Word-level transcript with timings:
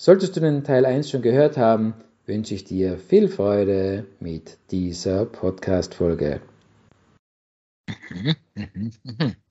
Solltest 0.00 0.36
du 0.36 0.40
den 0.40 0.62
Teil 0.62 0.86
1 0.86 1.10
schon 1.10 1.22
gehört 1.22 1.56
haben, 1.56 1.92
wünsche 2.24 2.54
ich 2.54 2.62
dir 2.62 2.98
viel 2.98 3.26
Freude 3.28 4.06
mit 4.20 4.56
dieser 4.70 5.24
Podcast-Folge. 5.26 6.40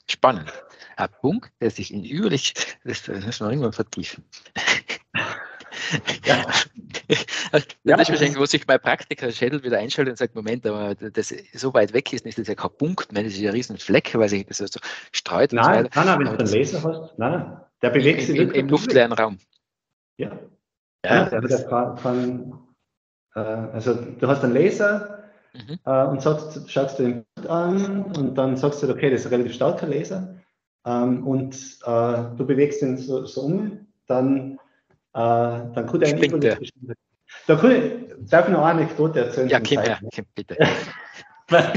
Spannend. 0.10 0.54
Ein 0.96 1.10
Punkt, 1.20 1.52
der 1.60 1.70
sich 1.70 1.94
in 1.94 2.06
üblich, 2.06 2.54
das 2.86 3.06
müssen 3.10 3.46
wir 3.46 3.50
irgendwann 3.50 3.74
vertiefen. 3.74 4.24
ja. 6.24 6.46
Das 7.52 7.68
ja, 7.84 7.98
ist 8.00 8.10
wahrscheinlich, 8.10 8.40
wo 8.40 8.46
sich 8.46 8.66
mein 8.68 8.80
Praktiker 8.80 9.30
Schädel 9.34 9.62
wieder 9.64 9.80
einschaltet 9.80 10.14
und 10.14 10.18
sagt, 10.18 10.34
Moment, 10.34 10.66
aber 10.66 10.96
das 10.96 11.34
so 11.54 11.74
weit 11.74 11.92
weg 11.92 12.14
ist, 12.14 12.26
ist 12.26 12.40
das 12.40 12.48
ja 12.48 12.56
kein 12.56 12.72
Punkt, 12.78 13.10
das 13.12 13.26
ist 13.26 13.38
ja 13.38 13.50
ein 13.50 13.56
riesen 13.56 13.78
Fleck, 13.78 14.18
weil 14.18 14.30
sich 14.30 14.46
das 14.46 14.60
so 14.60 14.80
streut. 15.12 15.52
Nein, 15.52 15.86
und 15.86 15.94
so 15.94 16.00
nein, 16.00 16.08
nein, 16.08 16.20
wenn 16.20 16.38
du 16.38 16.40
einen 16.40 16.54
Laser 16.54 16.84
hast, 16.84 17.20
nein, 17.20 17.58
der 17.82 17.90
bewegt 17.90 18.22
sich 18.22 18.38
im, 18.38 18.52
im 18.52 18.70
luftleeren 18.70 19.12
Raum. 19.12 19.40
Ja. 20.18 20.32
ja, 21.06 21.30
ja 21.32 21.42
der 21.42 21.64
kann, 21.66 21.96
kann 21.96 22.54
äh, 23.36 23.40
also 23.40 23.94
du 23.94 24.28
hast 24.28 24.44
einen 24.44 24.54
Laser 24.54 25.24
mhm. 25.54 25.80
äh, 25.86 26.06
und 26.06 26.22
sagst, 26.22 26.70
schaust 26.70 27.00
du 27.00 27.04
den 27.04 27.26
an 27.48 28.04
und 28.18 28.36
dann 28.36 28.58
sagst 28.58 28.84
du, 28.84 28.90
okay, 28.90 29.10
das 29.10 29.22
ist 29.22 29.28
ein 29.28 29.34
relativ 29.34 29.54
starker 29.54 29.88
Laser 29.88 30.36
ähm, 30.86 31.28
und 31.28 31.56
äh, 31.86 32.36
du 32.38 32.46
bewegst 32.46 32.82
ihn 32.82 32.98
so, 32.98 33.26
so 33.26 33.42
um, 33.42 33.88
dann, 34.08 34.54
äh, 34.54 34.58
dann 35.14 35.86
kann 35.86 36.00
der 36.00 36.08
Springt 36.08 36.44
der. 36.44 36.60
Da 37.46 37.56
kann 37.56 37.72
ich, 37.72 38.30
darf 38.30 38.48
ich 38.48 38.54
noch 38.54 38.66
eine 38.66 38.82
Anekdote 38.82 39.26
erzählen? 39.26 39.50
Ja, 39.50 39.60
Kim, 39.60 39.82
ja, 39.84 40.00
Kim, 40.12 40.26
bitte. 40.34 40.58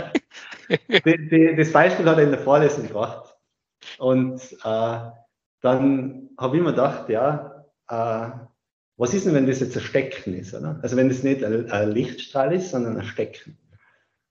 die, 1.05 1.29
die, 1.29 1.57
das 1.57 1.73
Beispiel 1.73 2.09
hat 2.09 2.19
er 2.19 2.25
in 2.25 2.31
der 2.31 2.39
Vorlesung 2.39 2.87
gebracht. 2.87 3.37
Und 3.99 4.41
äh, 4.65 4.99
dann 5.61 6.31
habe 6.39 6.57
ich 6.57 6.63
mir 6.63 6.71
gedacht, 6.71 7.09
ja, 7.09 7.60
äh, 7.91 8.31
was 8.97 9.15
ist 9.15 9.27
denn, 9.27 9.35
wenn 9.35 9.47
das 9.47 9.61
jetzt 9.61 9.77
ein 9.77 9.83
Stecken 9.83 10.35
ist? 10.35 10.55
Oder? 10.55 10.79
Also 10.83 10.97
wenn 10.97 11.09
das 11.09 11.23
nicht 11.23 11.43
ein, 11.43 11.71
ein, 11.71 11.91
Lichtstrahl 11.91 12.55
ist, 12.55 12.71
sondern 12.71 12.99
ein 12.99 13.05
Stecken. 13.05 13.59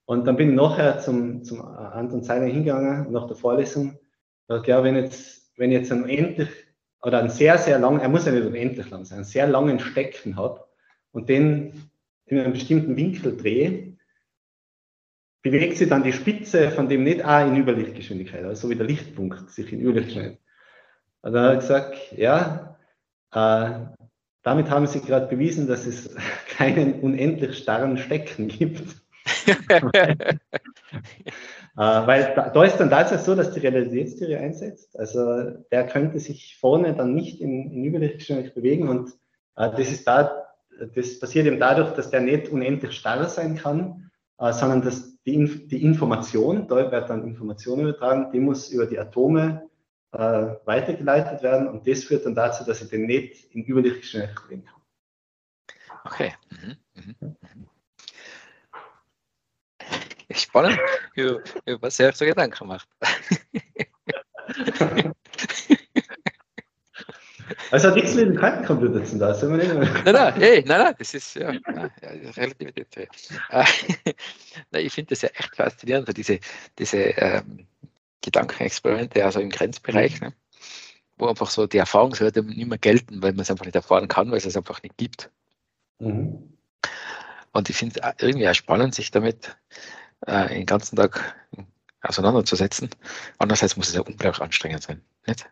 Und 0.05 0.25
dann 0.25 0.37
bin 0.37 0.49
ich 0.49 0.55
nachher 0.55 0.99
zum, 0.99 1.43
zum 1.43 1.61
Anton 1.61 2.23
Zeiner 2.23 2.45
hingegangen, 2.45 3.11
nach 3.11 3.27
der 3.27 3.35
Vorlesung. 3.35 3.99
Da 4.47 4.61
ja, 4.63 4.83
wenn 4.83 4.95
jetzt, 4.95 5.51
wenn 5.57 5.71
ich 5.71 5.79
jetzt 5.79 5.91
einen 5.91 6.03
unendlich 6.03 6.49
oder 7.01 7.19
einen 7.19 7.29
sehr, 7.29 7.57
sehr 7.57 7.79
langen, 7.79 7.99
er 7.99 8.09
muss 8.09 8.25
ja 8.25 8.31
nicht 8.31 8.45
unendlich 8.45 8.89
lang 8.89 9.05
sein, 9.05 9.19
einen 9.19 9.25
sehr 9.25 9.47
langen 9.47 9.79
Stecken 9.79 10.35
habe 10.35 10.65
und 11.11 11.29
den 11.29 11.91
in 12.25 12.39
einem 12.39 12.53
bestimmten 12.53 12.95
Winkel 12.95 13.37
drehe, 13.37 13.97
bewegt 15.41 15.77
sich 15.77 15.89
dann 15.89 16.03
die 16.03 16.13
Spitze 16.13 16.71
von 16.71 16.89
dem 16.89 17.03
nicht 17.03 17.23
auch 17.23 17.47
in 17.47 17.55
Überlichtgeschwindigkeit, 17.55 18.43
also 18.43 18.67
so 18.67 18.69
wie 18.69 18.75
der 18.75 18.87
Lichtpunkt 18.87 19.49
sich 19.49 19.71
in 19.71 19.81
Überlichtgeschwindigkeit. 19.81 20.39
Und 21.21 21.33
dann 21.33 21.43
hat 21.43 21.53
er 21.53 21.59
gesagt, 21.59 22.17
ja, 22.17 22.78
damit 23.31 24.69
haben 24.69 24.87
Sie 24.87 25.01
gerade 25.01 25.27
bewiesen, 25.27 25.67
dass 25.67 25.85
es 25.85 26.15
keinen 26.57 27.01
unendlich 27.01 27.57
starren 27.57 27.97
Stecken 27.97 28.47
gibt. 28.47 28.83
äh, 29.93 30.25
weil 31.75 32.33
da, 32.35 32.49
da, 32.49 32.63
ist 32.63 32.77
dann 32.77 32.89
tatsächlich 32.89 33.25
so, 33.25 33.35
dass 33.35 33.51
die 33.51 33.59
Realitätstheorie 33.59 34.37
einsetzt. 34.37 34.97
Also 34.97 35.51
der 35.71 35.85
könnte 35.87 36.19
sich 36.19 36.57
vorne 36.59 36.95
dann 36.95 37.13
nicht 37.13 37.41
in, 37.41 37.71
in 37.71 37.85
Überlichtgeschwindigkeit 37.85 38.55
bewegen 38.55 38.89
und 38.89 39.11
äh, 39.55 39.69
das 39.69 39.91
ist 39.91 40.07
da, 40.07 40.47
das 40.95 41.19
passiert 41.19 41.45
eben 41.45 41.59
dadurch, 41.59 41.91
dass 41.93 42.09
der 42.09 42.21
nicht 42.21 42.49
unendlich 42.49 42.93
starr 42.93 43.25
sein 43.29 43.55
kann, 43.55 44.09
äh, 44.39 44.51
sondern 44.51 44.81
dass 44.81 45.21
die, 45.25 45.67
die 45.67 45.83
Information, 45.83 46.67
da 46.67 46.91
wird 46.91 47.09
dann 47.09 47.27
Information 47.27 47.81
übertragen, 47.81 48.31
die 48.31 48.39
muss 48.39 48.69
über 48.69 48.87
die 48.87 48.97
Atome 48.97 49.68
äh, 50.11 50.55
weitergeleitet 50.65 51.43
werden 51.43 51.67
und 51.67 51.87
das 51.87 52.03
führt 52.03 52.25
dann 52.25 52.35
dazu, 52.35 52.63
dass 52.63 52.81
ich 52.81 52.89
den 52.89 53.05
nicht 53.05 53.53
in 53.53 53.65
Überlichtgeschwindigkeit 53.65 54.47
drehen 54.47 54.65
kann. 54.65 54.81
Okay. 56.05 56.33
Mhm. 56.49 56.77
Mhm. 56.93 57.35
Spannend, 60.31 60.79
über, 61.15 61.41
über 61.65 61.81
was 61.81 61.99
ihr 61.99 62.07
euch 62.07 62.15
so 62.15 62.25
Gedanken 62.25 62.57
gemacht. 62.57 62.87
Also 67.71 67.89
hat 67.89 67.95
nichts 67.95 68.15
mit 68.15 68.27
dem 68.27 68.35
Quantencomputer 68.35 69.03
zu 69.03 69.11
tun, 69.11 69.19
das 69.19 69.43
nein, 69.43 69.89
nein, 70.05 70.33
hey, 70.35 70.63
nein, 70.65 70.79
nein, 70.79 70.95
das 70.97 71.13
ist 71.13 71.35
ja, 71.35 71.51
ja, 71.51 71.89
ja 72.01 72.31
Relativität. 72.31 73.09
ich 74.71 74.93
finde 74.93 75.09
das 75.09 75.21
ja 75.21 75.29
echt 75.29 75.55
faszinierend, 75.55 76.15
diese, 76.17 76.39
diese 76.77 76.97
ähm, 76.97 77.67
Gedankenexperimente, 78.21 79.23
also 79.23 79.39
im 79.39 79.49
Grenzbereich, 79.49 80.19
mhm. 80.21 80.27
ne? 80.27 80.33
wo 81.17 81.27
einfach 81.27 81.49
so 81.49 81.67
die 81.67 81.77
Erfahrungswerte 81.77 82.43
nicht 82.43 82.67
mehr 82.67 82.77
gelten, 82.77 83.21
weil 83.21 83.33
man 83.33 83.41
es 83.41 83.51
einfach 83.51 83.65
nicht 83.65 83.75
erfahren 83.75 84.07
kann, 84.07 84.31
weil 84.31 84.37
es 84.37 84.45
es 84.45 84.55
einfach 84.55 84.81
nicht 84.81 84.97
gibt. 84.97 85.29
Mhm. 85.99 86.57
Und 87.51 87.69
ich 87.69 87.75
finde 87.75 87.99
es 88.01 88.23
irgendwie 88.23 88.47
auch 88.47 88.53
spannend, 88.53 88.95
sich 88.95 89.11
damit 89.11 89.57
äh, 90.25 90.47
den 90.49 90.65
ganzen 90.65 90.95
Tag 90.95 91.35
auseinanderzusetzen. 92.01 92.89
Andererseits 93.37 93.75
muss 93.75 93.89
es 93.89 93.95
ja 93.95 94.01
unglaublich 94.01 94.41
anstrengend 94.41 94.83
sein. 94.83 95.01
Nicht? 95.27 95.49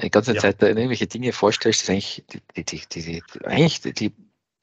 Die 0.00 0.10
ganze 0.10 0.34
ja. 0.34 0.40
Zeit 0.40 0.62
da 0.62 0.68
irgendwelche 0.68 1.06
Dinge 1.06 1.32
vorstellst, 1.32 1.82
ist 1.82 1.90
eigentlich 1.90 2.24
die, 2.30 2.64
die, 2.64 2.64
die, 2.64 3.02
die, 3.02 3.22
eigentlich 3.44 3.80
die, 3.80 4.14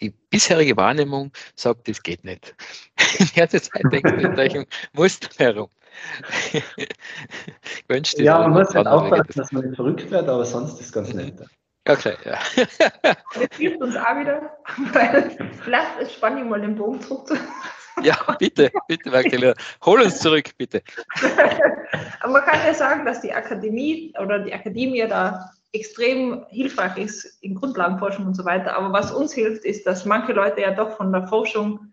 die 0.02 0.10
bisherige 0.30 0.78
Wahrnehmung 0.78 1.32
sagt, 1.56 1.88
das 1.88 2.02
geht 2.02 2.24
nicht. 2.24 2.56
Die 3.20 3.34
ganze 3.34 3.62
Zeit 3.62 3.84
denkst 3.92 4.12
du 4.12 4.28
in 4.28 4.36
solchen 4.36 4.66
Mustern 4.94 5.32
herum. 5.38 5.70
ja, 8.18 8.40
man 8.40 8.52
muss 8.52 8.74
halt 8.74 8.88
aufpassen, 8.88 9.34
dass 9.36 9.52
man 9.52 9.66
nicht 9.66 9.76
verrückt 9.76 10.10
wird, 10.12 10.28
aber 10.28 10.46
sonst 10.46 10.74
ist 10.74 10.88
es 10.88 10.92
ganz 10.92 11.14
nett. 11.14 11.42
Okay, 11.88 12.16
ja. 12.26 12.38
Das 13.04 13.58
hilft 13.58 13.82
uns 13.82 13.96
auch 13.96 14.20
wieder, 14.20 14.58
weil 14.94 15.52
vielleicht 15.64 16.00
ist 16.00 16.14
spannend, 16.14 16.50
mal 16.50 16.62
den 16.62 16.76
Bogen 16.76 17.02
zurück 17.02 17.30
Ja, 18.04 18.16
bitte, 18.38 18.72
bitte, 18.88 19.10
Magdalena. 19.10 19.54
Hol 19.84 20.02
uns 20.02 20.20
zurück, 20.20 20.52
bitte. 20.58 20.82
Aber 22.22 22.34
man 22.34 22.44
kann 22.44 22.60
ja 22.66 22.74
sagen, 22.74 23.06
dass 23.06 23.22
die 23.22 23.34
Akademie 23.34 24.14
oder 24.22 24.40
die 24.40 24.54
Akademie 24.54 25.06
da 25.08 25.52
extrem 25.74 26.46
hilfreich 26.50 26.98
ist 26.98 27.44
in 27.44 27.56
Grundlagenforschung 27.56 28.26
und 28.26 28.36
so 28.36 28.46
weiter. 28.46 28.76
Aber 28.76 28.94
was 28.94 29.12
uns 29.12 29.34
hilft, 29.34 29.66
ist, 29.66 29.86
dass 29.86 30.06
manche 30.06 30.34
Leute 30.34 30.62
ja 30.62 30.72
doch 30.72 30.96
von 30.96 31.12
der 31.12 31.28
Forschung 31.28 31.92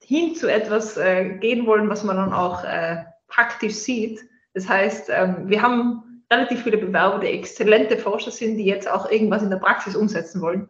hin 0.00 0.34
zu 0.34 0.50
etwas 0.50 0.96
äh, 0.96 1.36
gehen 1.38 1.66
wollen, 1.66 1.88
was 1.88 2.04
man 2.04 2.16
dann 2.16 2.32
auch 2.32 2.64
äh, 2.64 3.04
praktisch 3.28 3.74
sieht. 3.74 4.20
Das 4.54 4.68
heißt, 4.68 5.10
ähm, 5.10 5.48
wir 5.48 5.60
haben 5.62 6.22
relativ 6.30 6.62
viele 6.62 6.78
Bewerber, 6.78 7.18
die 7.20 7.28
exzellente 7.28 7.98
Forscher 7.98 8.30
sind, 8.30 8.56
die 8.56 8.64
jetzt 8.64 8.88
auch 8.88 9.10
irgendwas 9.10 9.42
in 9.42 9.50
der 9.50 9.58
Praxis 9.58 9.94
umsetzen 9.94 10.40
wollen. 10.40 10.68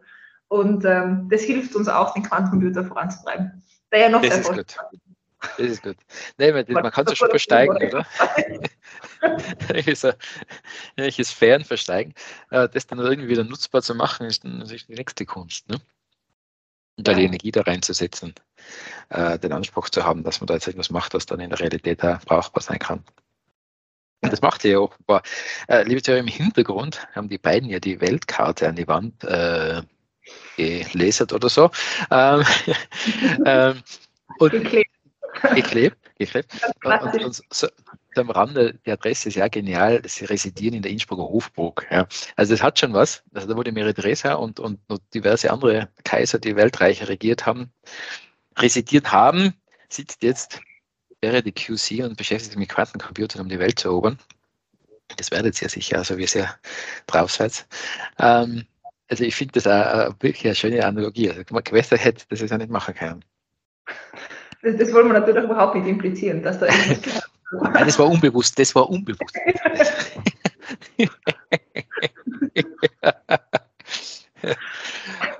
Und 0.49 0.85
ähm, 0.85 1.27
das 1.29 1.41
hilft 1.41 1.75
uns 1.75 1.87
auch, 1.87 2.13
den 2.13 2.23
Quantencomputer 2.23 2.85
voranzutreiben. 2.85 3.63
Der 3.91 3.99
ja 3.99 4.09
noch 4.09 4.21
das 4.21 4.31
sehr 4.31 4.41
ist 4.41 4.51
gut. 4.51 4.77
Das 5.39 5.67
ist 5.67 5.83
gut. 5.83 5.97
Nee, 6.37 6.51
man, 6.51 6.65
man 6.69 6.91
kann 6.91 7.05
es 7.05 7.11
ja 7.11 7.15
schon 7.15 7.29
versteigen, 7.29 7.75
oder? 7.87 8.05
Welche 10.95 11.25
Sphären 11.25 11.63
versteigen. 11.63 12.13
Äh, 12.49 12.69
das 12.69 12.87
dann 12.87 12.99
irgendwie 12.99 13.29
wieder 13.29 13.43
nutzbar 13.43 13.81
zu 13.81 13.95
machen, 13.95 14.27
ist 14.27 14.43
dann 14.43 14.59
natürlich 14.59 14.87
die 14.87 14.95
nächste 14.95 15.25
Kunst. 15.25 15.69
Ne? 15.69 15.77
Und 16.97 17.07
da 17.07 17.13
die 17.13 17.25
Energie 17.25 17.51
da 17.51 17.61
reinzusetzen, 17.61 18.33
äh, 19.09 19.37
den 19.37 19.53
Anspruch 19.53 19.89
zu 19.89 20.03
haben, 20.03 20.23
dass 20.23 20.41
man 20.41 20.47
da 20.47 20.55
jetzt 20.55 20.67
etwas 20.67 20.89
macht, 20.89 21.13
was 21.13 21.27
dann 21.27 21.39
in 21.39 21.51
der 21.51 21.59
Realität 21.59 22.03
auch 22.03 22.19
brauchbar 22.21 22.63
sein 22.63 22.79
kann. 22.79 23.03
Und 24.21 24.33
das 24.33 24.41
macht 24.41 24.65
ihr 24.65 24.71
ja 24.71 24.79
offenbar. 24.79 25.21
Äh, 25.67 25.83
liebe 25.83 26.01
Zuhörer, 26.01 26.21
im 26.21 26.27
Hintergrund 26.27 27.07
haben 27.13 27.29
die 27.29 27.37
beiden 27.37 27.69
ja 27.69 27.79
die 27.79 28.01
Weltkarte 28.01 28.67
an 28.67 28.75
die 28.75 28.87
Wand 28.87 29.23
äh, 29.23 29.83
gelasert 30.57 31.33
oder 31.33 31.49
so. 31.49 31.69
Ähm, 32.09 32.43
ähm, 33.45 33.83
und 34.39 34.51
geklebt. 34.51 34.91
Geklebt, 35.53 35.97
geklebt. 36.17 36.51
Und, 36.83 37.23
und 37.23 37.43
so, 37.51 37.67
am 38.19 38.29
Rande, 38.29 38.79
die 38.85 38.91
Adresse 38.91 39.29
ist 39.29 39.35
ja 39.35 39.47
genial, 39.47 40.01
sie 40.05 40.25
residieren 40.25 40.75
in 40.75 40.81
der 40.81 40.91
Innsbrucker 40.91 41.23
Hofburg. 41.23 41.87
Ja. 41.91 42.07
Also 42.35 42.53
das 42.53 42.63
hat 42.63 42.79
schon 42.79 42.93
was. 42.93 43.23
Also 43.33 43.47
da 43.47 43.55
wurde 43.55 43.71
Mary 43.71 43.93
Teresa 43.93 44.33
und, 44.33 44.59
und, 44.59 44.79
diverse 45.13 45.51
andere 45.51 45.89
Kaiser, 46.03 46.39
die 46.39 46.55
Weltreiche 46.55 47.07
regiert 47.07 47.45
haben, 47.45 47.71
residiert 48.57 49.11
haben, 49.11 49.53
sitzt 49.89 50.23
jetzt, 50.23 50.61
wäre 51.21 51.41
die 51.41 51.51
QC 51.51 52.03
und 52.03 52.17
beschäftigt 52.17 52.51
sich 52.51 52.59
mit 52.59 52.69
Quantencomputern, 52.69 53.41
um 53.41 53.49
die 53.49 53.59
Welt 53.59 53.79
zu 53.79 53.89
erobern. 53.89 54.19
Das 55.15 55.31
werdet 55.31 55.61
ihr 55.61 55.69
sicher, 55.69 55.97
also 55.97 56.17
wie 56.17 56.27
sehr 56.27 56.55
drauf 57.07 57.31
seid. 57.31 57.65
Ähm, 58.19 58.65
also 59.09 59.23
ich 59.23 59.35
finde 59.35 59.59
das 59.59 59.67
auch, 59.67 60.13
wirklich 60.19 60.45
eine 60.45 60.55
schöne 60.55 60.85
Analogie. 60.85 61.29
Also 61.29 61.43
man 61.51 61.63
gewässer 61.63 61.97
hätte 61.97 62.25
das 62.29 62.41
ist 62.41 62.51
ja 62.51 62.57
nicht 62.57 62.69
machen 62.69 62.93
können. 62.93 63.23
Das, 64.61 64.75
das 64.77 64.93
wollen 64.93 65.07
wir 65.07 65.19
natürlich 65.19 65.43
überhaupt 65.43 65.75
nicht 65.75 65.87
implizieren, 65.87 66.43
dass 66.43 66.59
da 66.59 66.65
irgendwas 66.87 67.29
Nein, 67.51 67.85
das 67.85 67.97
war 67.97 68.07
unbewusst, 68.07 68.57
das 68.59 68.73
war 68.75 68.89
unbewusst. 68.89 69.35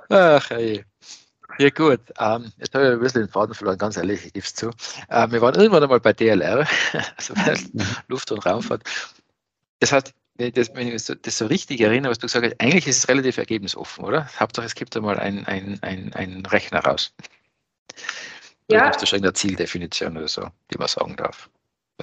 Ach, 0.08 0.50
ey. 0.50 0.84
Ja 1.58 1.70
gut, 1.70 2.00
ähm, 2.20 2.52
jetzt 2.58 2.72
habe 2.74 2.86
ich 2.86 2.92
ein 2.92 3.00
bisschen 3.00 3.22
den 3.22 3.28
Faden 3.30 3.54
verloren, 3.54 3.78
ganz 3.78 3.96
ehrlich, 3.96 4.24
ich 4.26 4.32
gebe 4.32 4.46
es 4.46 4.54
zu. 4.54 4.70
Ähm, 5.10 5.32
wir 5.32 5.40
waren 5.40 5.56
irgendwann 5.56 5.82
einmal 5.82 5.98
bei 6.00 6.12
DLR, 6.12 6.66
also 7.16 7.34
bei 7.34 7.56
Luft- 8.06 8.30
und 8.30 8.46
Raumfahrt. 8.46 8.84
Das 9.80 9.90
heißt, 9.90 10.14
wenn 10.36 10.48
ich, 10.48 10.54
das, 10.54 10.72
wenn 10.74 10.86
ich 10.88 11.04
das 11.04 11.36
so 11.38 11.46
richtig 11.46 11.80
erinnere, 11.80 12.10
was 12.12 12.18
du 12.18 12.26
gesagt 12.28 12.46
hast, 12.46 12.60
eigentlich 12.60 12.86
ist 12.86 12.98
es 12.98 13.08
relativ 13.08 13.38
ergebnisoffen, 13.38 14.04
oder? 14.04 14.28
Hauptsache, 14.38 14.66
es 14.66 14.76
gibt 14.76 14.96
einmal 14.96 15.18
einen 15.18 15.44
ein, 15.46 16.12
ein 16.14 16.46
Rechner 16.46 16.78
raus. 16.80 17.12
Oder 18.68 18.78
Ja. 18.78 18.90
gibt 18.90 19.02
es 19.02 19.08
schon 19.08 19.18
eine 19.20 19.32
Zieldefinition 19.32 20.16
oder 20.16 20.28
so, 20.28 20.48
die 20.72 20.78
man 20.78 20.86
sagen 20.86 21.16
darf? 21.16 21.50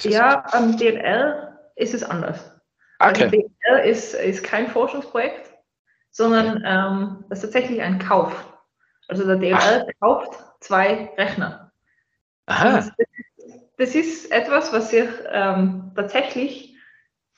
Ja, 0.01 0.45
am 0.51 0.77
DLR 0.77 1.59
ist 1.75 1.94
es 1.94 2.03
anders. 2.03 2.51
Also 3.00 3.25
Okay. 3.25 3.50
DLR 3.63 3.83
ist, 3.83 4.13
ist 4.13 4.44
kein 4.44 4.68
Forschungsprojekt, 4.68 5.53
sondern 6.12 6.63
ähm, 6.65 7.25
das 7.30 7.39
ist 7.44 7.51
tatsächlich 7.51 7.81
ein 7.81 8.00
Kauf. 8.00 8.53
Also 9.07 9.25
der 9.25 9.38
DLR 9.38 9.88
kauft 10.00 10.38
zwei 10.59 11.12
Rechner. 11.18 11.71
Aha, 12.47 12.77
Das, 12.77 12.92
das 13.77 13.95
ist 13.95 14.31
etwas, 14.31 14.71
was 14.74 14.89
sich 14.89 15.09
ähm, 15.31 15.92
tatsächlich 15.95 16.75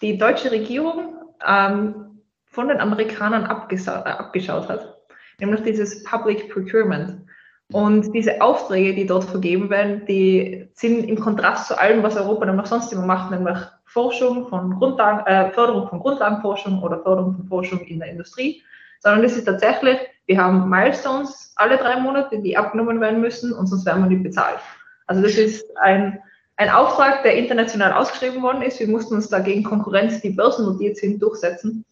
die 0.01 0.17
deutsche 0.17 0.51
Regierung 0.51 1.33
ähm, 1.45 2.21
von 2.45 2.67
den 2.67 2.79
Amerikanern 2.79 3.43
äh, 3.43 3.47
abgeschaut 3.47 4.69
hat, 4.69 4.97
nämlich 5.39 5.63
dieses 5.63 6.03
Public 6.03 6.51
Procurement. 6.51 7.26
Und 7.73 8.13
diese 8.13 8.41
Aufträge, 8.41 8.95
die 8.95 9.05
dort 9.05 9.25
vergeben 9.25 9.69
werden, 9.69 10.05
die 10.05 10.69
sind 10.73 11.03
im 11.03 11.19
Kontrast 11.19 11.67
zu 11.67 11.77
allem, 11.77 12.01
was 12.01 12.15
Europa 12.15 12.45
nämlich 12.45 12.67
sonst 12.67 12.93
immer 12.93 13.05
macht, 13.05 13.29
nämlich 13.31 13.57
Forschung 13.85 14.47
von 14.47 14.75
Grundlagen, 14.75 15.25
äh, 15.25 15.51
Förderung 15.51 15.89
von 15.89 15.99
Grundlagenforschung 15.99 16.81
oder 16.81 16.99
Förderung 16.99 17.35
von 17.35 17.47
Forschung 17.47 17.79
in 17.81 17.99
der 17.99 18.09
Industrie, 18.09 18.63
sondern 18.99 19.23
das 19.23 19.35
ist 19.35 19.45
tatsächlich, 19.45 19.97
wir 20.27 20.41
haben 20.41 20.69
Milestones 20.69 21.53
alle 21.57 21.77
drei 21.77 21.99
Monate, 21.99 22.39
die 22.39 22.55
abgenommen 22.55 23.01
werden 23.01 23.19
müssen 23.19 23.51
und 23.51 23.67
sonst 23.67 23.85
werden 23.85 24.03
wir 24.03 24.09
nicht 24.09 24.23
bezahlt. 24.23 24.59
Also 25.07 25.21
das 25.21 25.33
ist 25.33 25.65
ein, 25.77 26.19
ein 26.55 26.69
Auftrag, 26.69 27.23
der 27.23 27.35
international 27.35 27.93
ausgeschrieben 27.93 28.41
worden 28.41 28.61
ist. 28.61 28.79
Wir 28.79 28.87
mussten 28.87 29.15
uns 29.15 29.29
dagegen 29.29 29.63
Konkurrenz, 29.63 30.21
die 30.21 30.29
börsennotiert 30.29 30.97
sind, 30.97 31.21
durchsetzen 31.21 31.83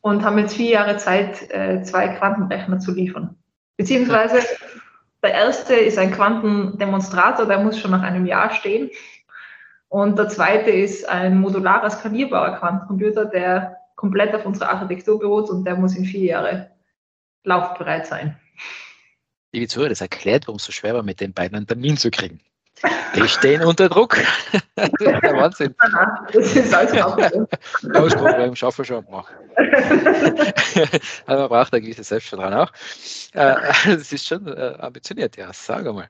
und 0.00 0.24
haben 0.24 0.38
jetzt 0.38 0.54
vier 0.54 0.70
Jahre 0.70 0.96
Zeit, 0.96 1.50
äh, 1.50 1.82
zwei 1.82 2.08
Quantenrechner 2.08 2.78
zu 2.78 2.92
liefern. 2.92 3.39
Beziehungsweise 3.80 4.40
der 5.22 5.32
erste 5.32 5.74
ist 5.74 5.96
ein 5.96 6.12
Quantendemonstrator, 6.12 7.46
der 7.46 7.60
muss 7.60 7.78
schon 7.78 7.92
nach 7.92 8.02
einem 8.02 8.26
Jahr 8.26 8.52
stehen. 8.52 8.90
Und 9.88 10.18
der 10.18 10.28
zweite 10.28 10.70
ist 10.70 11.08
ein 11.08 11.40
modularer, 11.40 11.88
skalierbarer 11.88 12.58
Quantencomputer, 12.58 13.24
der 13.24 13.78
komplett 13.96 14.34
auf 14.34 14.44
unserer 14.44 14.68
Architektur 14.68 15.18
beruht 15.18 15.48
und 15.48 15.64
der 15.64 15.76
muss 15.76 15.96
in 15.96 16.04
vier 16.04 16.24
Jahre 16.24 16.70
laufbereit 17.42 18.06
sein. 18.06 18.38
liebe 19.52 19.66
Zuhörer, 19.66 19.88
das 19.88 20.02
erklärt, 20.02 20.46
warum 20.46 20.56
es 20.56 20.64
so 20.64 20.72
schwer 20.72 20.92
war, 20.92 21.02
mit 21.02 21.22
den 21.22 21.32
beiden 21.32 21.56
einen 21.56 21.66
Termin 21.66 21.96
zu 21.96 22.10
kriegen. 22.10 22.38
Die 23.14 23.28
stehen 23.28 23.62
unter 23.62 23.88
Druck. 23.88 24.16
das 24.74 24.88
ist 24.88 25.00
der 25.00 25.36
Wahnsinn. 25.36 25.74
Das 26.32 26.56
ist 26.56 26.74
also 26.74 26.96
auch 27.00 27.18
Ausprobieren, 27.94 28.56
schaffen 28.56 28.84
schon 28.84 29.04
machen. 29.10 29.34
also 31.26 31.42
man 31.42 31.48
braucht 31.48 31.74
ein 31.74 31.82
gewisses 31.82 32.08
Selbstvertrauen 32.08 32.54
auch. 32.54 32.72
Äh, 33.34 33.56
Das 33.84 34.12
ist 34.12 34.26
schon 34.26 34.46
äh, 34.46 34.74
ambitioniert, 34.78 35.36
ja, 35.36 35.52
sage 35.52 35.92
mal. 35.92 36.08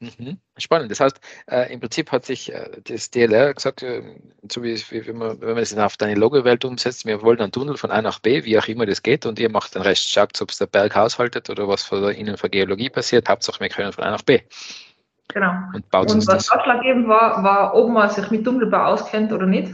Mhm. 0.00 0.38
Spannend. 0.56 0.90
Das 0.90 1.00
heißt, 1.00 1.20
äh, 1.46 1.70
im 1.72 1.80
Prinzip 1.80 2.10
hat 2.10 2.24
sich 2.24 2.50
äh, 2.52 2.70
das 2.84 3.10
DLR 3.10 3.52
gesagt, 3.52 3.82
äh, 3.82 4.02
so 4.50 4.62
wie, 4.62 4.74
wie 4.90 5.06
wenn, 5.06 5.16
man, 5.16 5.40
wenn 5.42 5.50
man 5.50 5.58
es 5.58 5.76
auf 5.76 5.98
deine 5.98 6.14
Logo-Welt 6.14 6.64
umsetzt, 6.64 7.04
wir 7.04 7.20
wollen 7.20 7.40
einen 7.40 7.52
Tunnel 7.52 7.76
von 7.76 7.90
A 7.90 8.00
nach 8.00 8.18
B, 8.18 8.44
wie 8.44 8.58
auch 8.58 8.66
immer 8.66 8.86
das 8.86 9.02
geht, 9.02 9.26
und 9.26 9.38
ihr 9.38 9.50
macht 9.50 9.74
den 9.74 9.82
Rest. 9.82 10.10
Schaut, 10.10 10.40
ob 10.40 10.50
es 10.50 10.56
der 10.58 10.66
Berg 10.66 10.96
haushaltet 10.96 11.50
oder 11.50 11.68
was 11.68 11.84
für 11.84 12.12
Ihnen 12.12 12.38
für 12.38 12.48
Geologie 12.48 12.88
passiert. 12.88 13.28
Hauptsache, 13.28 13.60
wir 13.60 13.68
können 13.68 13.92
von 13.92 14.04
A 14.04 14.10
nach 14.10 14.22
B 14.22 14.40
Genau. 15.32 15.52
und 15.74 15.88
baut 15.90 16.10
Und 16.10 16.26
was 16.26 16.50
ausschlaggebend 16.50 17.08
war, 17.08 17.42
war, 17.42 17.74
ob 17.74 17.90
man 17.90 18.08
sich 18.10 18.30
mit 18.30 18.44
Tunnelbau 18.44 18.84
auskennt 18.84 19.32
oder 19.32 19.46
nicht 19.46 19.72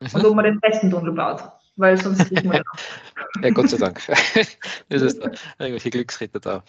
und 0.00 0.14
Mhm. 0.14 0.24
ob 0.26 0.34
man 0.34 0.44
den 0.44 0.60
besten 0.60 0.90
Tunnel 0.90 1.12
baut. 1.12 1.42
Weil 1.76 1.96
sonst 1.96 2.30
liegt 2.30 2.44
man 2.44 2.62
Ja, 3.42 3.50
Gott 3.50 3.68
sei 3.70 3.78
Dank. 3.78 4.00
das 4.88 5.02
ist 5.02 5.20
da 5.20 5.30
irgendwelche 5.58 5.90
Glücksritter 5.90 6.38
da, 6.40 6.62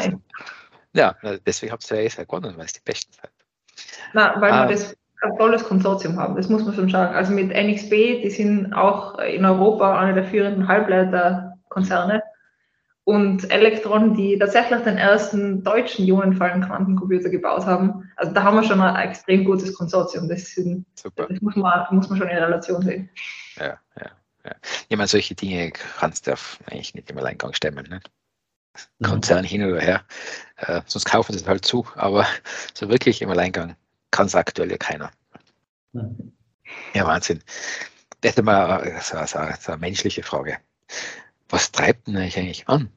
sind. 0.00 0.22
Ja, 0.94 1.14
deswegen 1.46 1.72
habt 1.72 1.90
ihr 1.90 1.96
ja 1.98 2.02
eh 2.04 2.08
sehr 2.08 2.24
gewonnen, 2.26 2.54
weil 2.56 2.64
es 2.64 2.72
die 2.72 2.80
Besten 2.84 3.12
seid. 3.12 3.30
Na, 4.12 4.40
weil 4.40 4.52
Ah. 4.52 4.68
wir 4.68 4.74
das 4.74 4.96
ein 5.22 5.36
tolles 5.36 5.62
Konsortium 5.64 6.18
haben, 6.18 6.34
das 6.36 6.48
muss 6.48 6.64
man 6.64 6.74
schon 6.74 6.88
sagen. 6.88 7.14
Also 7.14 7.32
mit 7.32 7.50
NXP, 7.52 8.22
die 8.22 8.30
sind 8.30 8.72
auch 8.72 9.18
in 9.18 9.44
Europa 9.44 9.98
eine 9.98 10.14
der 10.14 10.24
führenden 10.24 10.66
Halbleiterkonzerne. 10.66 12.22
Und 13.10 13.50
Elektron, 13.50 14.14
die 14.14 14.38
tatsächlich 14.38 14.82
den 14.82 14.96
ersten 14.96 15.64
deutschen 15.64 16.06
ionenfallen 16.06 16.64
Quantencomputer 16.64 17.28
gebaut 17.28 17.66
haben. 17.66 18.08
Also 18.14 18.32
da 18.32 18.44
haben 18.44 18.54
wir 18.54 18.62
schon 18.62 18.80
ein 18.80 19.08
extrem 19.08 19.44
gutes 19.44 19.74
Konsortium. 19.74 20.28
Das, 20.28 20.44
sind, 20.44 20.86
Super. 20.94 21.26
das 21.26 21.40
muss, 21.40 21.56
man, 21.56 21.88
muss 21.90 22.08
man 22.08 22.18
schon 22.18 22.28
in 22.28 22.36
Relation 22.36 22.82
sehen. 22.82 23.10
Ja, 23.56 23.80
ja, 23.98 24.10
ja. 24.44 24.52
Ich 24.88 24.96
meine, 24.96 25.08
solche 25.08 25.34
Dinge 25.34 25.72
kannst 25.72 26.28
du 26.28 26.34
eigentlich 26.66 26.94
nicht 26.94 27.10
im 27.10 27.18
Alleingang 27.18 27.52
stemmen. 27.52 27.84
Ne? 27.88 28.00
Konzern 29.02 29.42
hin 29.42 29.64
oder 29.64 29.80
her. 29.80 30.04
Äh, 30.58 30.82
sonst 30.86 31.06
kaufen 31.06 31.32
sie 31.32 31.40
es 31.40 31.48
halt 31.48 31.64
zu, 31.64 31.84
aber 31.96 32.24
so 32.74 32.88
wirklich 32.88 33.22
im 33.22 33.30
Alleingang 33.30 33.74
kann 34.12 34.26
es 34.26 34.36
aktuell 34.36 34.70
ja 34.70 34.76
keiner. 34.76 35.10
Ja, 36.94 37.04
Wahnsinn. 37.08 37.42
Das 38.20 38.36
ist 38.36 38.44
mal 38.44 38.86
äh, 38.86 39.00
so, 39.00 39.16
so, 39.26 39.40
so 39.58 39.72
eine 39.72 39.80
menschliche 39.80 40.22
Frage. 40.22 40.58
Was 41.48 41.72
treibt 41.72 42.06
denn 42.06 42.16
euch 42.16 42.38
eigentlich 42.38 42.68
an? 42.68 42.92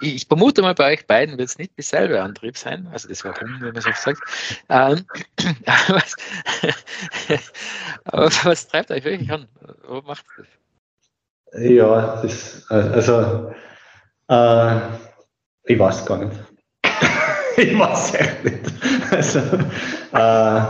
Ich, 0.00 0.14
ich 0.14 0.26
vermute 0.26 0.62
mal, 0.62 0.74
bei 0.74 0.92
euch 0.92 1.06
beiden 1.06 1.38
wird 1.38 1.48
es 1.48 1.58
nicht 1.58 1.72
dasselbe 1.76 2.22
Antrieb 2.22 2.56
sein. 2.56 2.86
Also 2.92 3.08
das 3.08 3.24
Warum, 3.24 3.60
wenn 3.60 3.72
man 3.72 3.82
so 3.82 3.90
sagt. 3.94 4.20
Ähm, 4.68 5.06
was, 5.88 6.16
aber 8.04 8.30
was 8.44 8.68
treibt 8.68 8.90
euch 8.90 9.04
wirklich 9.04 9.30
an? 9.32 9.48
Warum 9.82 10.06
macht 10.06 10.24
das? 10.36 10.46
Ja, 11.62 12.22
das 12.22 12.64
also, 12.68 13.52
äh, 14.28 14.80
ich 15.64 15.78
weiß 15.78 16.06
gar 16.06 16.18
nicht. 16.18 16.38
ich 17.56 17.78
weiß 17.78 18.14
echt 18.14 18.44
nicht. 18.44 18.72
Also, 19.10 19.40
äh, 20.12 20.62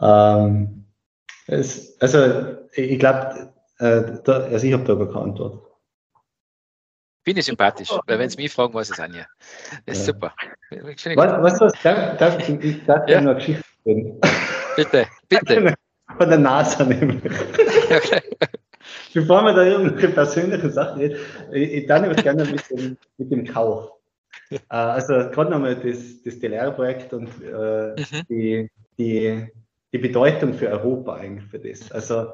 ähm, 0.00 0.84
es, 1.48 2.00
also, 2.00 2.56
ich 2.72 2.98
glaube, 2.98 3.52
äh, 3.82 4.20
da, 4.24 4.32
also 4.44 4.66
ich 4.66 4.72
habe 4.72 4.84
da 4.84 4.94
gar 4.94 5.06
keine 5.08 5.20
Antwort. 5.24 5.68
Finde 7.24 7.40
ich 7.40 7.46
sympathisch, 7.46 7.90
weil 8.06 8.18
wenn 8.18 8.28
sie 8.28 8.36
mich 8.36 8.52
fragen, 8.52 8.74
weiß 8.74 8.90
ich 8.90 8.98
es 8.98 9.08
nicht. 9.08 9.26
Das 9.86 9.98
ist 9.98 10.06
Ja. 10.06 10.12
super. 10.12 10.34
Ich 10.70 11.04
gut. 11.04 11.16
Was, 11.16 11.60
was, 11.60 11.72
darf, 11.82 12.16
darf, 12.16 12.48
ich 12.48 12.64
ich 12.64 12.84
darf 12.84 13.08
Ja. 13.08 13.18
eine 13.18 13.34
Geschichte 13.36 13.62
erzählen. 13.84 14.20
Bitte, 14.76 15.06
bitte. 15.28 15.74
Von 16.18 16.28
der 16.28 16.38
NASA 16.38 16.84
nämlich. 16.84 17.22
Okay. 17.92 18.22
Bevor 19.14 19.42
wir 19.44 19.52
da 19.52 19.64
irgendwelche 19.64 20.08
persönliche 20.08 20.70
Sachen 20.70 21.00
reden, 21.00 21.18
ich, 21.52 21.72
ich 21.72 21.86
dann 21.86 22.02
nämlich 22.02 22.22
gerne 22.22 22.44
mit 22.44 22.68
dem, 22.70 22.96
mit 23.18 23.30
dem 23.30 23.46
Kauf. 23.46 23.92
Äh, 24.50 24.58
also 24.70 25.12
gerade 25.30 25.50
nochmal 25.50 25.76
das, 25.76 26.22
das 26.24 26.38
DLR-Projekt 26.38 27.12
und 27.12 27.28
äh, 27.42 27.94
Mhm. 28.00 28.26
die, 28.28 28.70
die, 28.98 29.48
die 29.92 29.98
Bedeutung 29.98 30.54
für 30.54 30.68
Europa 30.70 31.16
eigentlich 31.16 31.48
für 31.50 31.58
das. 31.58 31.92
Also 31.92 32.32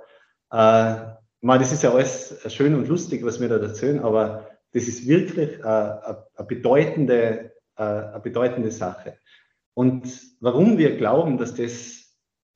äh, 0.53 0.95
man, 1.41 1.61
das 1.61 1.73
ist 1.73 1.83
ja 1.83 1.93
alles 1.93 2.35
schön 2.49 2.75
und 2.75 2.89
lustig, 2.89 3.25
was 3.25 3.41
wir 3.41 3.49
da 3.49 3.57
erzählen, 3.59 4.01
aber 4.01 4.49
das 4.73 4.89
ist 4.89 5.07
wirklich 5.07 5.65
eine, 5.65 6.27
eine, 6.35 6.47
bedeutende, 6.47 7.53
eine 7.77 8.21
bedeutende 8.23 8.71
Sache. 8.71 9.19
Und 9.75 10.21
warum 10.41 10.79
wir 10.79 10.97
glauben, 10.97 11.39
dass 11.39 11.55
das 11.55 11.99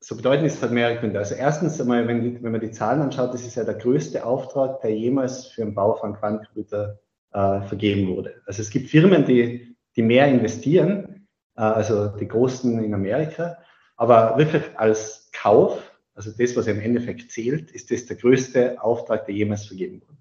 so 0.01 0.17
bedeutend 0.17 0.49
ist, 0.49 0.61
hat 0.62 0.73
mehrere 0.73 0.99
Gründe. 0.99 1.21
Also 1.21 1.37
erstens 1.37 1.81
einmal, 1.81 2.09
wenn, 2.09 2.43
wenn 2.43 2.53
man 2.53 2.61
die 2.61 2.73
Zahlen 2.73 3.01
anschaut, 3.01 3.33
das 3.33 3.47
ist 3.47 3.55
ja 3.55 3.62
der 3.62 3.75
größte 3.75 4.25
Auftrag, 4.25 4.81
der 4.81 4.97
jemals 4.97 5.47
für 5.47 5.62
den 5.62 5.75
Bau 5.75 5.95
von 5.95 6.15
Quantencomputer 6.15 6.99
äh, 7.33 7.61
vergeben 7.62 8.09
wurde. 8.09 8.43
Also 8.47 8.62
es 8.62 8.71
gibt 8.71 8.91
Firmen, 8.91 9.25
die, 9.25 9.77
die 9.95 10.03
mehr 10.03 10.27
investieren, 10.27 11.29
äh, 11.57 11.62
also 11.62 12.09
die 12.09 12.27
großen 12.27 12.83
in 12.83 12.95
Amerika, 12.95 13.59
aber 13.97 14.37
wirklich 14.37 14.65
als 14.77 15.31
Kauf, 15.33 15.82
also 16.14 16.31
das, 16.37 16.57
was 16.57 16.66
im 16.66 16.81
Endeffekt 16.81 17.31
zählt, 17.31 17.71
ist 17.71 17.90
das 17.90 18.07
der 18.07 18.16
größte 18.16 18.83
Auftrag, 18.83 19.26
der 19.26 19.35
jemals 19.35 19.66
vergeben 19.66 20.02
wurde. 20.02 20.19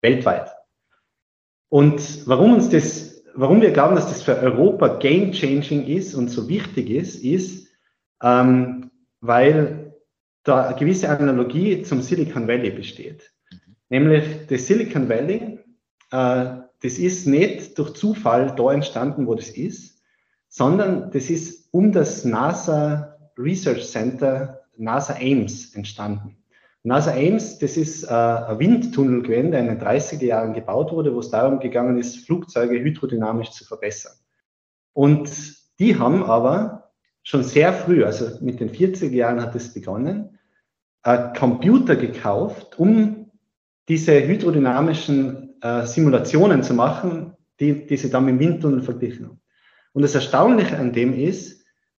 Weltweit. 0.00 0.50
Und 1.68 2.26
warum 2.26 2.54
uns 2.54 2.70
das, 2.70 3.22
warum 3.34 3.60
wir 3.60 3.72
glauben, 3.72 3.94
dass 3.94 4.08
das 4.08 4.22
für 4.22 4.38
Europa 4.38 4.98
game 4.98 5.32
changing 5.32 5.86
ist 5.86 6.14
und 6.14 6.28
so 6.28 6.48
wichtig 6.48 6.88
ist, 6.88 7.22
ist, 7.22 7.68
ähm, 8.22 8.90
weil 9.20 9.94
da 10.44 10.68
eine 10.68 10.78
gewisse 10.78 11.10
Analogie 11.10 11.82
zum 11.82 12.00
Silicon 12.00 12.48
Valley 12.48 12.70
besteht. 12.70 13.32
Nämlich 13.90 14.46
das 14.48 14.66
Silicon 14.66 15.08
Valley, 15.08 15.58
äh, 16.10 16.62
das 16.80 16.98
ist 16.98 17.26
nicht 17.26 17.78
durch 17.78 17.94
Zufall 17.94 18.54
da 18.56 18.72
entstanden, 18.72 19.26
wo 19.26 19.34
das 19.34 19.50
ist, 19.50 20.02
sondern 20.48 21.10
das 21.10 21.28
ist 21.28 21.68
um 21.72 21.92
das 21.92 22.24
NASA 22.24 23.18
Research 23.36 23.86
Center, 23.86 24.57
NASA 24.78 25.16
Ames, 25.16 25.74
entstanden. 25.74 26.36
NASA 26.84 27.12
Ames, 27.12 27.58
das 27.58 27.76
ist 27.76 28.04
äh, 28.04 28.08
ein 28.08 28.58
Windtunnel 28.58 29.22
gewesen, 29.22 29.50
der 29.50 29.60
in 29.60 29.66
den 29.66 29.80
30er 29.80 30.24
Jahren 30.24 30.54
gebaut 30.54 30.92
wurde, 30.92 31.14
wo 31.14 31.18
es 31.18 31.30
darum 31.30 31.58
gegangen 31.58 31.98
ist, 31.98 32.24
Flugzeuge 32.24 32.78
hydrodynamisch 32.78 33.50
zu 33.50 33.64
verbessern. 33.64 34.12
Und 34.92 35.30
die 35.78 35.98
haben 35.98 36.22
aber 36.22 36.92
schon 37.22 37.42
sehr 37.42 37.72
früh, 37.72 38.04
also 38.04 38.42
mit 38.42 38.60
den 38.60 38.70
40er 38.70 39.10
Jahren 39.10 39.42
hat 39.42 39.54
es 39.54 39.74
begonnen, 39.74 40.38
äh, 41.02 41.32
Computer 41.36 41.96
gekauft, 41.96 42.78
um 42.78 43.30
diese 43.88 44.26
hydrodynamischen 44.26 45.60
äh, 45.60 45.84
Simulationen 45.86 46.62
zu 46.62 46.74
machen, 46.74 47.34
die, 47.60 47.86
die 47.86 47.96
sie 47.96 48.10
dann 48.10 48.24
mit 48.24 48.34
dem 48.34 48.40
Windtunnel 48.40 48.82
verglichen 48.82 49.26
haben. 49.26 49.40
Und 49.92 50.02
das 50.02 50.14
Erstaunliche 50.14 50.78
an 50.78 50.92
dem 50.92 51.12
ist, 51.12 51.57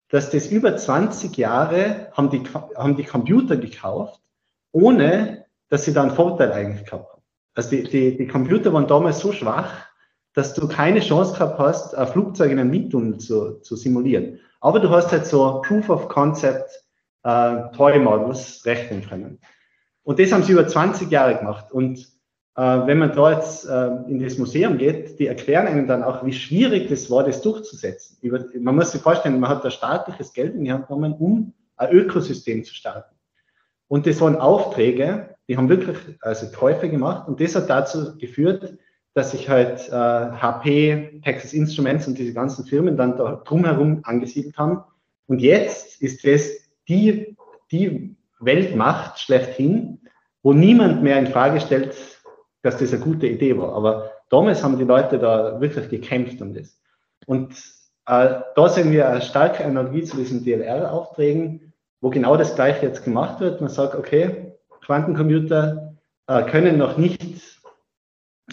dass 0.09 0.31
das 0.31 0.47
über 0.47 0.75
20 0.75 1.37
Jahre 1.37 2.11
haben 2.13 2.29
die, 2.29 2.43
haben 2.75 2.95
die 2.95 3.03
Computer 3.03 3.57
gekauft, 3.57 4.21
ohne 4.71 5.45
dass 5.69 5.85
sie 5.85 5.93
da 5.93 6.01
einen 6.01 6.11
Vorteil 6.11 6.51
eigentlich 6.51 6.85
gehabt 6.85 7.11
haben. 7.13 7.21
Also 7.53 7.69
die, 7.69 7.83
die, 7.83 8.17
die 8.17 8.27
Computer 8.27 8.73
waren 8.73 8.87
damals 8.87 9.19
so 9.19 9.31
schwach, 9.31 9.85
dass 10.33 10.53
du 10.53 10.67
keine 10.67 10.99
Chance 10.99 11.33
gehabt 11.33 11.59
hast, 11.59 11.95
ein 11.95 12.07
Flugzeug 12.07 12.51
in 12.51 12.59
einem 12.59 12.71
Windtunnel 12.71 13.17
zu, 13.17 13.59
zu 13.61 13.75
simulieren. 13.75 14.39
Aber 14.61 14.79
du 14.79 14.89
hast 14.89 15.11
halt 15.11 15.25
so 15.25 15.61
Proof 15.61 15.89
of 15.89 16.07
Concept 16.09 16.69
äh, 17.23 17.71
Toy 17.75 17.99
Models 17.99 18.65
rechnen 18.65 19.07
können. 19.07 19.39
Und 20.03 20.19
das 20.19 20.31
haben 20.31 20.43
sie 20.43 20.53
über 20.53 20.67
20 20.67 21.11
Jahre 21.11 21.37
gemacht. 21.37 21.71
Und 21.71 22.07
wenn 22.59 22.97
man 22.97 23.13
da 23.13 23.31
jetzt 23.31 23.65
äh, 23.65 23.87
in 24.09 24.19
das 24.19 24.37
Museum 24.37 24.77
geht, 24.77 25.19
die 25.19 25.27
erklären 25.27 25.67
einem 25.67 25.87
dann 25.87 26.03
auch, 26.03 26.25
wie 26.25 26.33
schwierig 26.33 26.89
das 26.89 27.09
war, 27.09 27.23
das 27.23 27.41
durchzusetzen. 27.41 28.17
Man 28.59 28.75
muss 28.75 28.91
sich 28.91 29.01
vorstellen, 29.01 29.39
man 29.39 29.49
hat 29.49 29.63
da 29.63 29.71
staatliches 29.71 30.33
Geld 30.33 30.55
in 30.55 30.65
die 30.65 30.71
Hand 30.71 30.87
genommen, 30.87 31.13
um 31.13 31.53
ein 31.77 31.91
Ökosystem 31.91 32.63
zu 32.63 32.73
starten. 32.73 33.15
Und 33.87 34.05
das 34.05 34.19
waren 34.19 34.35
Aufträge, 34.35 35.35
die 35.47 35.57
haben 35.57 35.69
wirklich 35.69 35.97
also 36.21 36.47
Käufe 36.51 36.89
gemacht 36.89 37.27
und 37.27 37.39
das 37.39 37.55
hat 37.55 37.69
dazu 37.69 38.17
geführt, 38.17 38.77
dass 39.13 39.31
sich 39.31 39.49
halt 39.49 39.87
äh, 39.89 39.91
HP, 39.91 41.21
Texas 41.23 41.53
Instruments 41.53 42.07
und 42.07 42.17
diese 42.17 42.33
ganzen 42.33 42.65
Firmen 42.65 42.97
dann 42.97 43.17
da 43.17 43.41
drumherum 43.45 44.01
angesiedelt 44.03 44.57
haben. 44.57 44.83
Und 45.27 45.39
jetzt 45.39 46.01
ist 46.01 46.25
das 46.25 46.49
die, 46.87 47.35
die 47.71 48.15
Weltmacht 48.39 49.19
schlechthin, 49.19 49.99
wo 50.43 50.53
niemand 50.53 51.03
mehr 51.03 51.17
in 51.19 51.27
Frage 51.27 51.59
stellt, 51.59 51.95
dass 52.61 52.77
das 52.77 52.93
eine 52.93 53.03
gute 53.03 53.27
Idee 53.27 53.57
war. 53.57 53.73
Aber 53.73 54.11
damals 54.29 54.63
haben 54.63 54.77
die 54.77 54.85
Leute 54.85 55.19
da 55.19 55.59
wirklich 55.61 55.89
gekämpft 55.89 56.41
um 56.41 56.53
das. 56.53 56.79
Und 57.25 57.53
äh, 58.05 58.41
da 58.55 58.69
sehen 58.69 58.91
wir 58.91 59.09
eine 59.09 59.21
starke 59.21 59.63
Energie 59.63 60.03
zu 60.03 60.17
diesen 60.17 60.43
DLR-Aufträgen, 60.43 61.73
wo 62.01 62.09
genau 62.09 62.37
das 62.37 62.55
Gleiche 62.55 62.85
jetzt 62.85 63.03
gemacht 63.03 63.39
wird. 63.39 63.61
Man 63.61 63.69
sagt, 63.69 63.95
okay, 63.95 64.53
Quantencomputer 64.81 65.95
äh, 66.27 66.43
können 66.43 66.77
noch 66.77 66.97
nicht 66.97 67.21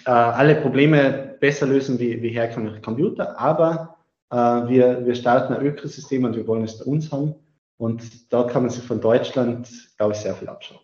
äh, 0.04 0.10
alle 0.10 0.56
Probleme 0.56 1.36
besser 1.40 1.66
lösen 1.66 1.98
wie, 1.98 2.22
wie 2.22 2.30
herkömmliche 2.30 2.80
Computer, 2.80 3.38
aber 3.38 3.96
äh, 4.30 4.36
wir, 4.36 5.06
wir 5.06 5.14
starten 5.14 5.54
ein 5.54 5.64
Ökosystem 5.64 6.24
und 6.24 6.36
wir 6.36 6.46
wollen 6.46 6.64
es 6.64 6.78
bei 6.78 6.84
uns 6.84 7.12
haben. 7.12 7.34
Und 7.78 8.32
da 8.32 8.44
kann 8.44 8.62
man 8.62 8.70
sich 8.70 8.84
von 8.84 9.00
Deutschland, 9.00 9.68
glaube 9.98 10.14
ich, 10.14 10.18
sehr 10.18 10.34
viel 10.34 10.48
abschauen. 10.48 10.80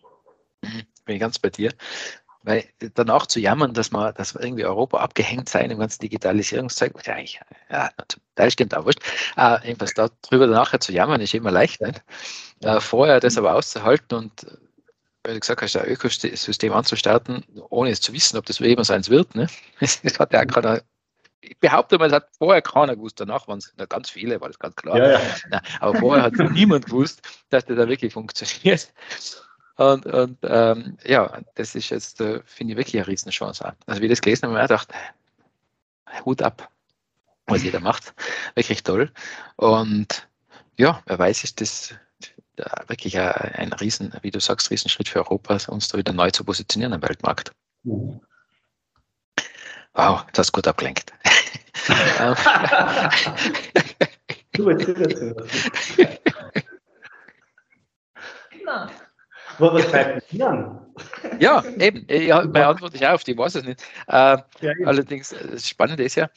Mhm, 0.62 0.82
bin 1.04 1.14
ich 1.16 1.20
ganz 1.20 1.38
bei 1.38 1.48
dir. 1.48 1.72
Weil 2.44 2.64
danach 2.94 3.26
zu 3.26 3.38
jammern, 3.38 3.72
dass 3.72 3.92
man, 3.92 4.14
dass 4.14 4.34
wir 4.34 4.42
irgendwie 4.42 4.64
Europa 4.64 4.98
abgehängt 4.98 5.48
sein 5.48 5.70
im 5.70 5.78
ganzen 5.78 6.00
Digitalisierungszeug, 6.00 6.92
ja, 7.06 7.18
ich, 7.18 7.40
ja, 7.70 7.90
Teil 8.34 8.50
stimmt 8.50 8.76
auch 8.76 8.84
wurscht. 8.84 9.00
Äh, 9.36 9.58
jedenfalls 9.66 9.94
darüber 9.94 10.46
nachher 10.46 10.80
zu 10.80 10.92
jammern, 10.92 11.20
ist 11.20 11.34
immer 11.34 11.50
leicht. 11.50 11.80
Nicht? 11.80 12.02
Äh, 12.60 12.80
vorher 12.80 13.20
das 13.20 13.38
aber 13.38 13.54
auszuhalten 13.54 14.18
und 14.18 14.46
weil 15.24 15.34
du 15.34 15.40
gesagt 15.40 15.62
hast, 15.62 15.76
ein 15.76 15.86
Ökosystem 15.86 16.72
anzustarten, 16.72 17.44
ohne 17.70 17.90
es 17.90 18.00
zu 18.00 18.12
wissen, 18.12 18.36
ob 18.36 18.46
das 18.46 18.58
jemals 18.58 18.90
eins 18.90 19.08
wird. 19.08 19.34
Ne? 19.34 19.46
Das 19.80 20.18
hat 20.18 20.32
ja 20.32 20.44
keiner, 20.44 20.82
ich 21.40 21.58
behaupte 21.58 21.98
mal, 21.98 22.06
es 22.06 22.12
hat 22.12 22.28
vorher 22.38 22.62
keiner 22.62 22.96
gewusst, 22.96 23.20
danach 23.20 23.46
waren 23.48 23.58
es 23.58 23.72
ganz 23.88 24.10
viele, 24.10 24.40
war 24.40 24.48
das 24.48 24.58
ganz 24.58 24.74
klar. 24.76 24.96
Ja, 24.98 25.12
ja. 25.12 25.20
Nein, 25.48 25.60
aber 25.80 25.98
vorher 25.98 26.24
hat 26.24 26.34
niemand 26.52 26.86
gewusst, 26.86 27.22
dass 27.50 27.64
das 27.64 27.76
da 27.76 27.88
wirklich 27.88 28.12
funktioniert. 28.12 28.92
Und, 29.82 30.06
und 30.06 30.38
ähm, 30.44 30.96
ja, 31.04 31.40
das 31.56 31.74
ist 31.74 31.90
jetzt, 31.90 32.20
äh, 32.20 32.40
finde 32.44 32.72
ich, 32.72 32.78
wirklich 32.78 32.96
eine 32.96 33.08
Riesenchance. 33.08 33.74
Also, 33.86 34.00
wie 34.00 34.06
ich 34.06 34.12
das 34.12 34.20
gelesen 34.20 34.46
habe, 34.46 34.54
habe 34.54 34.64
ich 34.64 34.68
gedacht, 34.68 34.88
Hut 36.24 36.40
ab, 36.42 36.70
was 37.46 37.64
jeder 37.64 37.80
macht. 37.80 38.14
Wirklich 38.54 38.84
toll. 38.84 39.10
Und 39.56 40.28
ja, 40.76 41.02
wer 41.06 41.18
weiß, 41.18 41.42
ist 41.44 41.60
das 41.60 41.94
wirklich 42.86 43.18
ein, 43.18 43.32
ein 43.32 43.72
Riesen, 43.72 44.12
wie 44.20 44.30
du 44.30 44.38
sagst, 44.38 44.70
Riesenschritt 44.70 45.08
für 45.08 45.20
Europa, 45.20 45.58
uns 45.68 45.88
da 45.88 45.96
wieder 45.96 46.12
neu 46.12 46.30
zu 46.30 46.44
positionieren 46.44 46.92
am 46.92 47.00
Weltmarkt. 47.02 47.50
Mhm. 47.82 48.20
Wow, 49.94 50.26
das 50.32 50.46
hast 50.46 50.52
gut 50.52 50.68
abgelenkt. 50.68 51.12
du 54.52 54.70
Na. 58.64 58.90
Was 59.62 59.86
treibt 59.88 60.32
mich 60.32 60.44
an? 60.44 60.78
Ja, 61.38 61.64
eben. 61.78 62.06
Ja, 62.08 62.44
meine 62.44 62.66
Antwort 62.66 62.94
ist 62.94 63.04
auch 63.04 63.12
auf 63.12 63.24
die, 63.24 63.36
weiß 63.36 63.54
es 63.54 63.64
nicht. 63.64 63.82
Äh, 64.08 64.38
ja, 64.60 64.72
allerdings, 64.84 65.30
das 65.30 65.68
Spannende 65.68 66.04
ist 66.04 66.16
ja, 66.16 66.28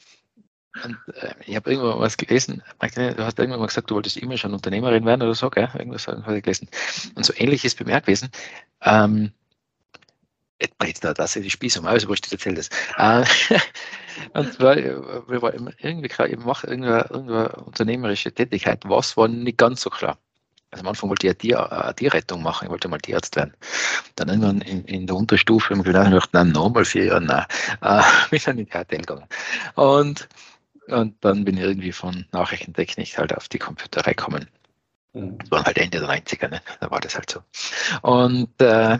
und, 0.83 0.97
äh, 1.15 1.33
ich 1.45 1.55
habe 1.55 1.71
irgendwo 1.71 1.99
was 1.99 2.17
gelesen, 2.17 2.61
du 2.79 3.23
hast 3.23 3.39
irgendwann 3.39 3.59
mal 3.59 3.67
gesagt, 3.67 3.89
du 3.89 3.95
wolltest 3.95 4.17
immer 4.17 4.37
schon 4.37 4.53
Unternehmerin 4.53 5.05
werden 5.05 5.21
oder 5.21 5.35
so, 5.35 5.49
gell? 5.49 5.69
Irgendwas 5.77 6.07
habe 6.07 6.37
ich 6.37 6.43
gelesen. 6.43 6.67
Und 7.15 7.25
so 7.25 7.33
ähnlich 7.35 7.63
ist 7.63 7.77
bemerkt 7.77 8.07
gewesen. 8.07 8.29
Ähm, 8.81 9.31
jetzt 10.59 11.03
da, 11.03 11.13
das 11.13 11.35
ist 11.35 11.43
die 11.43 11.49
Spieß 11.49 11.77
um 11.77 11.85
alles, 11.85 12.07
wo 12.07 12.13
ich 12.13 12.21
dir 12.21 12.31
erzähle 12.33 12.55
das. 12.55 12.69
Äh, 12.97 13.25
und 14.33 14.59
weil, 14.59 15.01
wir 15.27 15.41
waren 15.41 15.73
irgendwie 15.79 16.09
klar, 16.09 16.27
ich 16.27 16.37
mache 16.37 16.67
irgendeine, 16.67 17.07
irgendeine 17.09 17.49
unternehmerische 17.63 18.33
Tätigkeit, 18.33 18.81
was 18.85 19.15
war 19.17 19.27
nicht 19.27 19.57
ganz 19.57 19.81
so 19.81 19.89
klar. 19.89 20.17
Also 20.75 20.83
am 20.83 20.89
Anfang 20.89 21.09
wollte 21.09 21.27
ich 21.27 21.55
eine, 21.55 21.95
Tierrettung 21.95 22.43
machen, 22.43 22.65
ich 22.65 22.69
wollte 22.69 22.89
mal 22.89 22.97
Tierarzt 22.97 23.37
werden. 23.37 23.53
Dann 24.15 24.27
irgendwann 24.27 24.59
in, 24.59 24.83
in 24.83 25.07
der 25.07 25.15
Unterstufe 25.15 25.69
habe 25.69 25.79
ich 25.79 25.85
gedacht, 25.85 26.29
nein, 26.33 26.49
nochmal 26.51 26.83
vier 26.83 27.05
Jahre, 27.05 27.21
nein. 27.21 27.45
Äh, 27.81 28.01
bin 28.29 28.41
dann 28.43 28.57
in 28.57 28.65
die 28.65 28.71
HTL 28.71 28.97
gegangen. 28.97 29.25
Und 29.75 30.27
und 30.87 31.15
dann 31.23 31.45
bin 31.45 31.57
ich 31.57 31.63
irgendwie 31.63 31.93
von 31.93 32.25
Nachrichtentechnik 32.31 33.17
halt 33.17 33.33
auf 33.33 33.47
die 33.47 33.57
Computerei 33.57 34.13
gekommen. 34.13 34.49
Mhm. 35.13 35.37
Das 35.39 35.49
war 35.49 35.63
halt 35.63 35.77
Ende 35.77 35.99
der 35.99 36.09
90er, 36.09 36.49
ne? 36.49 36.61
da 36.81 36.91
war 36.91 36.99
das 36.99 37.15
halt 37.15 37.31
so. 37.31 37.41
Und 38.01 38.61
äh, 38.61 38.99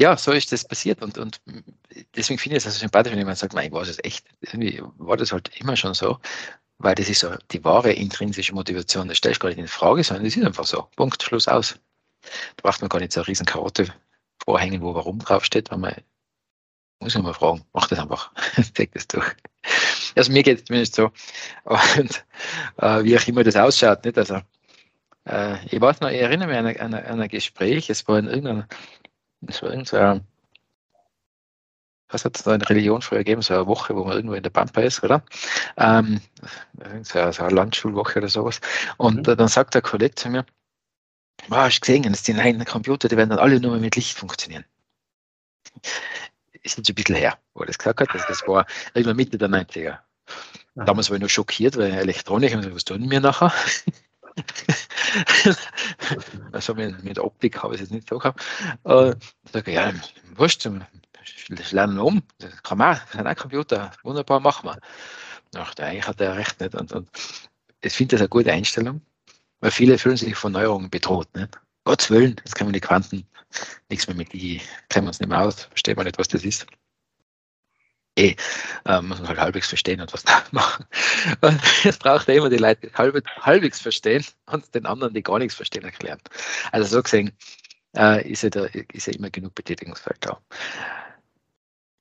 ja, 0.00 0.16
so 0.16 0.32
ist 0.32 0.52
das 0.52 0.66
passiert. 0.66 1.02
Und, 1.02 1.18
und 1.18 1.40
deswegen 2.16 2.38
finde 2.38 2.56
ich 2.56 2.64
es 2.64 2.66
also 2.66 2.80
sympathisch, 2.80 3.12
wenn 3.12 3.18
jemand 3.18 3.38
sagt, 3.38 3.54
mein, 3.54 3.68
ich 3.68 3.72
weiß 3.72 3.88
es 3.88 4.02
echt. 4.02 4.26
Irgendwie 4.40 4.82
war 4.98 5.16
das 5.16 5.32
halt 5.32 5.50
immer 5.60 5.76
schon 5.76 5.94
so, 5.94 6.18
weil 6.78 6.94
das 6.94 7.08
ist 7.08 7.20
so 7.20 7.34
die 7.52 7.64
wahre 7.64 7.92
intrinsische 7.92 8.54
Motivation. 8.54 9.08
Das 9.08 9.18
stelle 9.18 9.32
ich 9.32 9.40
gar 9.40 9.48
nicht 9.48 9.58
in 9.58 9.68
Frage, 9.68 10.04
sondern 10.04 10.24
das 10.24 10.36
ist 10.36 10.44
einfach 10.44 10.64
so. 10.64 10.88
Punkt, 10.96 11.22
Schluss 11.22 11.48
aus. 11.48 11.78
Da 12.22 12.62
braucht 12.62 12.80
man 12.80 12.88
gar 12.88 13.00
nicht 13.00 13.12
so 13.12 13.20
eine 13.20 13.28
riesen 13.28 13.46
Karotte 13.46 13.92
vorhängen, 14.44 14.82
wo 14.82 14.94
warum 14.94 15.18
draufsteht, 15.18 15.70
weil 15.70 15.78
man 15.78 15.94
muss 17.00 17.14
ich 17.14 17.22
mal 17.22 17.34
fragen, 17.34 17.64
mach 17.72 17.88
das 17.88 17.98
einfach, 17.98 18.32
zeig 18.74 18.92
das 18.92 19.06
durch. 19.06 19.30
Also 20.16 20.32
mir 20.32 20.42
geht 20.42 20.58
es 20.58 20.64
zumindest 20.64 20.94
so. 20.94 21.10
Und 21.64 22.24
äh, 22.78 23.04
wie 23.04 23.18
auch 23.18 23.26
immer 23.26 23.44
das 23.44 23.56
ausschaut, 23.56 24.04
nicht? 24.04 24.16
Also 24.16 24.40
äh, 25.26 25.64
ich 25.66 25.80
weiß 25.80 26.00
noch, 26.00 26.10
ich 26.10 26.20
erinnere 26.20 26.48
mich 26.48 26.56
an 26.56 26.66
ein, 26.66 26.80
an, 26.80 26.94
an 26.94 27.20
ein 27.20 27.28
Gespräch, 27.28 27.90
es 27.90 28.06
war 28.08 28.18
in 28.18 28.26
irgendeiner, 28.26 28.68
es 29.46 29.62
war 29.62 29.70
irgendein, 29.70 30.26
was 32.14 32.24
hat 32.24 32.36
es 32.36 32.44
da 32.44 32.54
in 32.54 32.62
Religion 32.62 33.02
früher 33.02 33.18
gegeben, 33.18 33.42
so 33.42 33.54
eine 33.54 33.66
Woche, 33.66 33.94
wo 33.94 34.04
man 34.04 34.16
irgendwo 34.16 34.34
in 34.34 34.42
der 34.42 34.50
Pampa 34.50 34.80
ist, 34.80 35.02
oder? 35.02 35.22
Ähm, 35.76 36.20
so, 37.02 37.18
eine, 37.18 37.32
so 37.32 37.42
eine 37.42 37.54
Landschulwoche 37.54 38.18
oder 38.20 38.28
sowas. 38.28 38.60
Und 38.96 39.26
mhm. 39.26 39.36
dann 39.36 39.48
sagt 39.48 39.74
der 39.74 39.82
Kollege 39.82 40.14
zu 40.14 40.30
mir, 40.30 40.46
wow, 41.48 41.58
hast 41.58 41.76
du 41.76 41.80
gesehen, 41.80 42.04
dass 42.04 42.22
die 42.22 42.32
neuen 42.32 42.64
Computer, 42.64 43.08
die 43.08 43.16
werden 43.16 43.30
dann 43.30 43.38
alle 43.38 43.60
nur 43.60 43.76
mit 43.78 43.96
Licht 43.96 44.16
funktionieren 44.16 44.64
ist 46.64 46.78
jetzt 46.78 46.88
ein 46.88 46.94
bisschen 46.94 47.14
her, 47.14 47.38
wo 47.52 47.60
er 47.60 47.66
das 47.66 47.78
gesagt 47.78 48.00
hat. 48.00 48.10
Also 48.10 48.24
das 48.26 48.46
war 48.48 48.66
irgendwann 48.94 49.16
Mitte 49.16 49.38
der 49.38 49.48
90er. 49.48 49.98
Damals 50.74 51.10
war 51.10 51.16
ich 51.16 51.22
noch 51.22 51.28
schockiert, 51.28 51.76
weil 51.76 51.92
Elektronik, 51.92 52.56
was 52.74 52.84
tun 52.84 53.08
wir 53.10 53.20
nachher? 53.20 53.52
also 56.52 56.74
mit, 56.74 57.04
mit 57.04 57.18
Optik 57.18 57.62
habe 57.62 57.74
ich 57.74 57.80
es 57.80 57.88
jetzt 57.88 57.94
nicht 57.94 58.08
so 58.08 58.18
gehabt. 58.18 58.42
Äh, 58.84 59.10
ich 59.44 59.52
sage, 59.52 59.72
ja, 59.72 59.92
wurscht, 60.34 60.68
das 61.50 61.72
um. 61.72 62.22
Das 62.38 62.62
kann 62.62 62.78
man 62.78 62.96
auch, 62.96 63.06
kann 63.06 63.26
auch 63.26 63.36
Computer. 63.36 63.90
Wunderbar, 64.02 64.40
machen 64.40 64.68
wir. 64.68 64.78
Ach, 65.56 65.74
eigentlich 65.78 66.06
hat 66.06 66.20
er 66.20 66.36
recht 66.36 66.60
nicht. 66.60 66.74
Und, 66.74 66.92
und 66.92 67.08
ich 67.80 67.92
finde 67.92 68.16
das 68.16 68.22
eine 68.22 68.28
gute 68.28 68.52
Einstellung, 68.52 69.00
weil 69.60 69.70
viele 69.70 69.98
fühlen 69.98 70.16
sich 70.16 70.34
von 70.36 70.52
Neuerungen 70.52 70.90
bedroht. 70.90 71.28
Nicht? 71.34 71.58
Gottes 71.84 72.10
Willen, 72.10 72.36
jetzt 72.44 72.54
können 72.54 72.70
wir 72.70 72.80
die 72.80 72.80
Quanten, 72.80 73.26
nichts 73.90 74.06
mehr 74.06 74.16
mit 74.16 74.32
die, 74.32 74.60
kennen 74.88 75.06
wir 75.06 75.08
uns 75.08 75.20
nicht 75.20 75.28
mehr 75.28 75.42
aus, 75.42 75.64
verstehen 75.64 75.96
wir 75.96 76.04
nicht, 76.04 76.18
was 76.18 76.28
das 76.28 76.44
ist. 76.44 76.66
Eh, 78.16 78.36
äh, 78.86 79.00
muss 79.00 79.18
man 79.18 79.28
halt 79.28 79.40
halbwegs 79.40 79.68
verstehen 79.68 80.00
und 80.00 80.12
was 80.12 80.22
da 80.22 80.42
machen. 80.52 80.86
Und 81.40 81.60
jetzt 81.82 81.98
braucht 81.98 82.28
er 82.28 82.36
immer 82.36 82.48
die 82.48 82.58
Leute 82.58 82.90
halb, 82.94 83.24
halbwegs 83.40 83.80
verstehen 83.80 84.24
und 84.46 84.72
den 84.74 84.86
anderen, 84.86 85.14
die 85.14 85.22
gar 85.22 85.38
nichts 85.38 85.56
verstehen, 85.56 85.84
erklären. 85.84 86.20
Also 86.70 86.96
so 86.96 87.02
gesehen 87.02 87.32
äh, 87.96 88.30
ist, 88.30 88.44
ja 88.44 88.50
da, 88.50 88.66
ist 88.92 89.08
ja 89.08 89.14
immer 89.14 89.30
genug 89.30 89.54
Betätigungsfeld 89.54 90.18
da. 90.20 90.40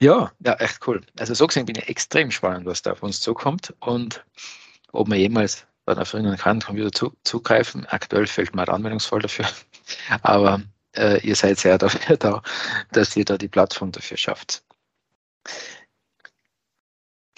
Ja, 0.03 0.33
ja, 0.39 0.55
echt 0.55 0.85
cool. 0.85 0.99
Also 1.17 1.33
so 1.33 1.47
gesehen 1.47 1.65
bin 1.65 1.77
ich 1.77 1.87
extrem 1.87 2.29
spannend, 2.29 2.65
was 2.65 2.81
da 2.81 2.91
auf 2.91 3.03
uns 3.03 3.21
zukommt 3.21 3.73
und 3.79 4.25
ob 4.91 5.07
wir 5.07 5.15
jemals 5.15 5.65
bei 5.85 5.93
einer 5.93 6.03
früheren 6.03 6.59
Computer 6.59 6.91
zu, 6.91 7.15
zugreifen. 7.23 7.85
Aktuell 7.85 8.27
fällt 8.27 8.53
mir 8.53 8.65
der 8.65 8.73
Anwendungsfall 8.73 9.19
dafür. 9.19 9.45
Aber 10.21 10.61
äh, 10.97 11.25
ihr 11.25 11.37
seid 11.37 11.57
sehr 11.57 11.77
dafür 11.77 12.17
da, 12.25 12.43
dass 12.91 13.15
ihr 13.15 13.23
da 13.23 13.37
die 13.37 13.47
Plattform 13.47 13.93
dafür 13.93 14.17
schafft. 14.17 14.61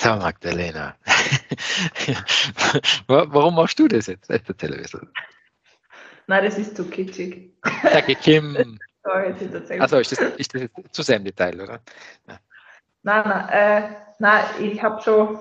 So, 0.02 0.16
Magdalena. 0.16 0.96
Warum 3.08 3.56
machst 3.56 3.78
du 3.78 3.88
das 3.88 4.08
jetzt? 4.08 4.28
Erzähl 4.28 4.74
ein 4.74 5.10
Nein, 6.26 6.44
das 6.44 6.58
ist 6.58 6.76
zu 6.76 6.90
kitschig. 6.90 7.52
Danke, 7.84 8.16
Kim. 8.16 8.80
Also 9.80 10.00
ist 10.00 10.14
das, 10.14 10.20
ist 10.38 10.56
das 10.56 10.64
zu 10.92 11.04
sehr 11.04 11.18
im 11.18 11.26
Detail, 11.26 11.62
oder? 11.62 11.80
Nein, 13.06 13.24
nein, 13.26 13.50
äh, 13.50 13.82
nein 14.20 14.44
ich 14.60 14.84
habe 14.84 15.02
schon 15.02 15.40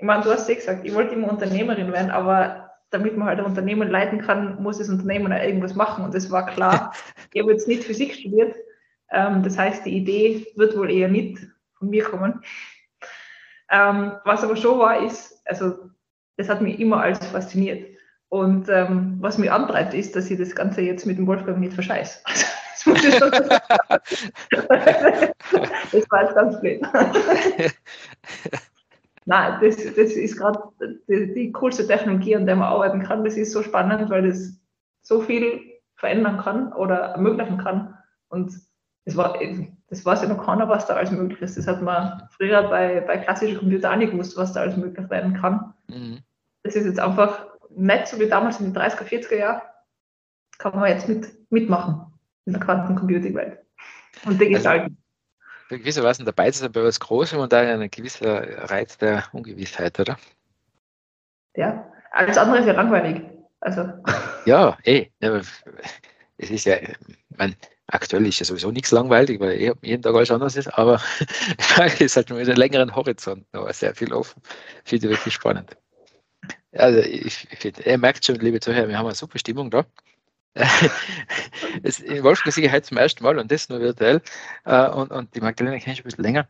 ich 0.00 0.06
meine, 0.06 0.24
du 0.24 0.30
hast 0.30 0.48
ja 0.48 0.54
gesagt, 0.54 0.86
ich 0.86 0.94
wollte 0.94 1.14
immer 1.14 1.28
Unternehmerin 1.28 1.92
werden, 1.92 2.10
aber 2.10 2.70
damit 2.88 3.18
man 3.18 3.28
halt 3.28 3.38
ein 3.38 3.44
Unternehmen 3.44 3.90
leiten 3.90 4.22
kann, 4.22 4.60
muss 4.62 4.78
das 4.78 4.88
Unternehmen 4.88 5.30
auch 5.30 5.42
irgendwas 5.42 5.74
machen. 5.74 6.04
Und 6.04 6.14
das 6.14 6.30
war 6.30 6.46
klar. 6.46 6.94
ich 7.34 7.42
habe 7.42 7.52
jetzt 7.52 7.68
nicht 7.68 7.84
Physik 7.84 8.14
studiert. 8.14 8.56
Ähm, 9.10 9.42
das 9.42 9.58
heißt, 9.58 9.84
die 9.84 9.94
Idee 9.94 10.46
wird 10.56 10.74
wohl 10.76 10.90
eher 10.90 11.08
nicht 11.08 11.38
von 11.74 11.90
mir 11.90 12.04
kommen. 12.04 12.42
Ähm, 13.70 14.12
was 14.24 14.42
aber 14.42 14.56
schon 14.56 14.78
war, 14.78 15.04
ist, 15.04 15.42
also 15.44 15.90
das 16.38 16.48
hat 16.48 16.62
mich 16.62 16.80
immer 16.80 17.02
alles 17.02 17.18
fasziniert. 17.26 17.86
Und 18.30 18.70
ähm, 18.70 19.18
was 19.20 19.36
mich 19.36 19.52
antreibt, 19.52 19.92
ist, 19.92 20.16
dass 20.16 20.30
ich 20.30 20.38
das 20.38 20.54
Ganze 20.54 20.80
jetzt 20.80 21.04
mit 21.04 21.18
dem 21.18 21.26
Wolfgang 21.26 21.58
nicht 21.58 21.74
verscheiße. 21.74 22.20
Sagen. 22.84 23.48
das 25.92 26.10
war 26.10 26.22
jetzt 26.22 26.34
ganz 26.34 26.60
blöd. 26.60 26.82
Nein, 29.26 29.58
das, 29.62 29.76
das 29.76 30.12
ist 30.12 30.38
gerade 30.38 30.60
die, 31.08 31.34
die, 31.34 31.52
coolste 31.52 31.86
Technologie, 31.86 32.36
an 32.36 32.46
der 32.46 32.56
man 32.56 32.68
arbeiten 32.68 33.02
kann. 33.02 33.24
Das 33.24 33.36
ist 33.36 33.52
so 33.52 33.62
spannend, 33.62 34.10
weil 34.10 34.26
das 34.28 34.58
so 35.02 35.20
viel 35.20 35.60
verändern 35.96 36.38
kann 36.38 36.72
oder 36.72 36.96
ermöglichen 36.96 37.58
kann. 37.58 37.96
Und 38.28 38.52
das, 39.04 39.16
war, 39.16 39.38
das 39.88 40.04
weiß 40.04 40.22
ja 40.22 40.28
noch 40.28 40.44
keiner, 40.44 40.68
was 40.68 40.86
da 40.86 40.94
alles 40.94 41.10
möglich 41.10 41.40
ist. 41.42 41.58
Das 41.58 41.66
hat 41.66 41.82
man 41.82 42.22
früher 42.36 42.68
bei, 42.68 43.00
bei 43.02 43.18
klassischen 43.18 43.58
Computern 43.58 43.92
auch 43.92 43.98
nicht 43.98 44.12
gewusst, 44.12 44.36
was 44.36 44.52
da 44.52 44.62
alles 44.62 44.76
möglich 44.76 45.08
werden 45.10 45.34
kann. 45.34 45.74
Mhm. 45.88 46.20
Das 46.62 46.74
ist 46.74 46.86
jetzt 46.86 47.00
einfach 47.00 47.46
nicht 47.70 48.08
so 48.08 48.18
wie 48.18 48.28
damals 48.28 48.58
in 48.60 48.72
den 48.72 48.82
30er, 48.82 49.04
40er 49.04 49.36
Jahren. 49.36 49.62
Kann 50.58 50.78
man 50.78 50.90
jetzt 50.90 51.08
mit, 51.08 51.28
mitmachen 51.50 52.09
in 52.50 52.58
der 52.58 52.66
Quantencomputing-Welt 52.66 53.58
und 54.26 54.40
digital. 54.40 54.80
Also, 54.80 54.94
gewissermaßen 55.70 56.26
dabei 56.26 56.50
zu 56.50 56.58
sein 56.60 56.72
bei 56.72 56.82
was 56.82 56.98
Großem 56.98 57.38
und 57.38 57.52
da 57.52 57.60
ein 57.60 57.90
gewisser 57.90 58.70
Reiz 58.70 58.98
der 58.98 59.24
Ungewissheit, 59.32 60.00
oder? 60.00 60.18
Ja, 61.54 61.86
alles 62.10 62.36
andere 62.36 62.58
ist 62.58 62.66
ja 62.66 62.72
langweilig. 62.72 63.22
Also. 63.60 63.88
Ja, 64.46 64.78
eh. 64.84 65.10
es 65.20 66.50
ist 66.50 66.64
ja, 66.64 66.76
mein, 67.36 67.54
aktuell 67.88 68.26
ist 68.26 68.38
ja 68.40 68.46
sowieso 68.46 68.70
nichts 68.70 68.90
langweilig, 68.90 69.38
weil 69.38 69.60
eh 69.60 69.72
jeden 69.82 70.02
Tag 70.02 70.14
alles 70.14 70.30
anders 70.30 70.56
ist, 70.56 70.68
aber 70.78 70.98
Frage 71.58 72.04
ist 72.04 72.16
halt 72.16 72.30
mit 72.30 72.48
einem 72.48 72.56
längeren 72.56 72.96
Horizont 72.96 73.44
noch 73.52 73.70
sehr 73.72 73.94
viel 73.94 74.14
offen. 74.14 74.40
Finde 74.84 75.06
ich 75.06 75.12
wirklich 75.12 75.34
spannend. 75.34 75.76
Also 76.72 77.00
ich, 77.00 77.46
ich 77.52 77.58
finde, 77.58 77.82
ihr 77.82 77.98
merkt 77.98 78.24
schon, 78.24 78.36
liebe 78.36 78.60
Zuhörer, 78.60 78.88
wir 78.88 78.98
haben 78.98 79.06
eine 79.06 79.14
super 79.14 79.38
Stimmung 79.38 79.70
da. 79.70 79.84
In 80.54 82.22
Wolfgang 82.24 82.52
sehe 82.52 82.66
ich 82.66 82.72
heute 82.72 82.88
zum 82.88 82.96
ersten 82.96 83.22
Mal 83.22 83.38
und 83.38 83.50
das 83.50 83.68
nur 83.68 83.80
virtuell. 83.80 84.20
Äh, 84.64 84.88
und, 84.88 85.10
und 85.10 85.34
die 85.34 85.40
Magdalena 85.40 85.78
kenne 85.78 85.94
ich 85.94 86.00
ein 86.00 86.04
bisschen 86.04 86.24
länger. 86.24 86.48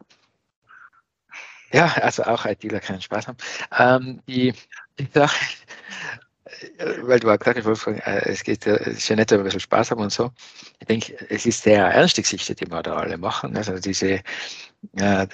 Ja, 1.73 1.87
also 2.03 2.25
auch 2.25 2.47
ITler 2.47 2.81
können 2.81 3.01
Spaß 3.01 3.29
haben. 3.29 3.39
Ähm, 3.79 4.23
die, 4.27 4.53
die 4.99 5.09
Sache, 5.13 5.37
weil 7.03 7.21
du 7.21 7.31
auch 7.31 7.39
gesagt 7.39 7.59
hast, 7.59 7.65
Wolfgang, 7.65 8.05
äh, 8.07 8.29
es 8.31 8.43
geht 8.43 8.67
ja, 8.67 8.77
ja 8.77 9.17
nett, 9.17 9.31
wenn 9.31 9.39
wir 9.39 9.43
ein 9.43 9.45
bisschen 9.45 9.61
Spaß 9.61 9.91
haben 9.93 10.01
und 10.01 10.13
so. 10.13 10.33
Ich 10.81 10.87
denke, 10.87 11.15
es 11.29 11.47
ist 11.47 11.63
sehr 11.63 11.87
ernste 11.87 12.23
Geschichte, 12.23 12.55
die 12.55 12.71
wir 12.71 12.83
da 12.83 12.97
alle 12.97 13.19
machen. 13.19 13.57
Also 13.57 13.79
diese 13.79 14.23
äh, 14.97 15.27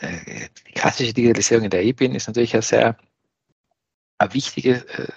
die 0.66 0.72
klassische 0.72 1.14
Digitalisierung 1.14 1.64
in 1.64 1.70
der 1.70 1.85
E-Bin 1.85 2.14
ist 2.14 2.26
natürlich 2.26 2.52
ja 2.52 2.62
sehr 2.62 2.96
ein 4.18 4.35
wichtiges 4.35 4.83
äh, 4.85 5.09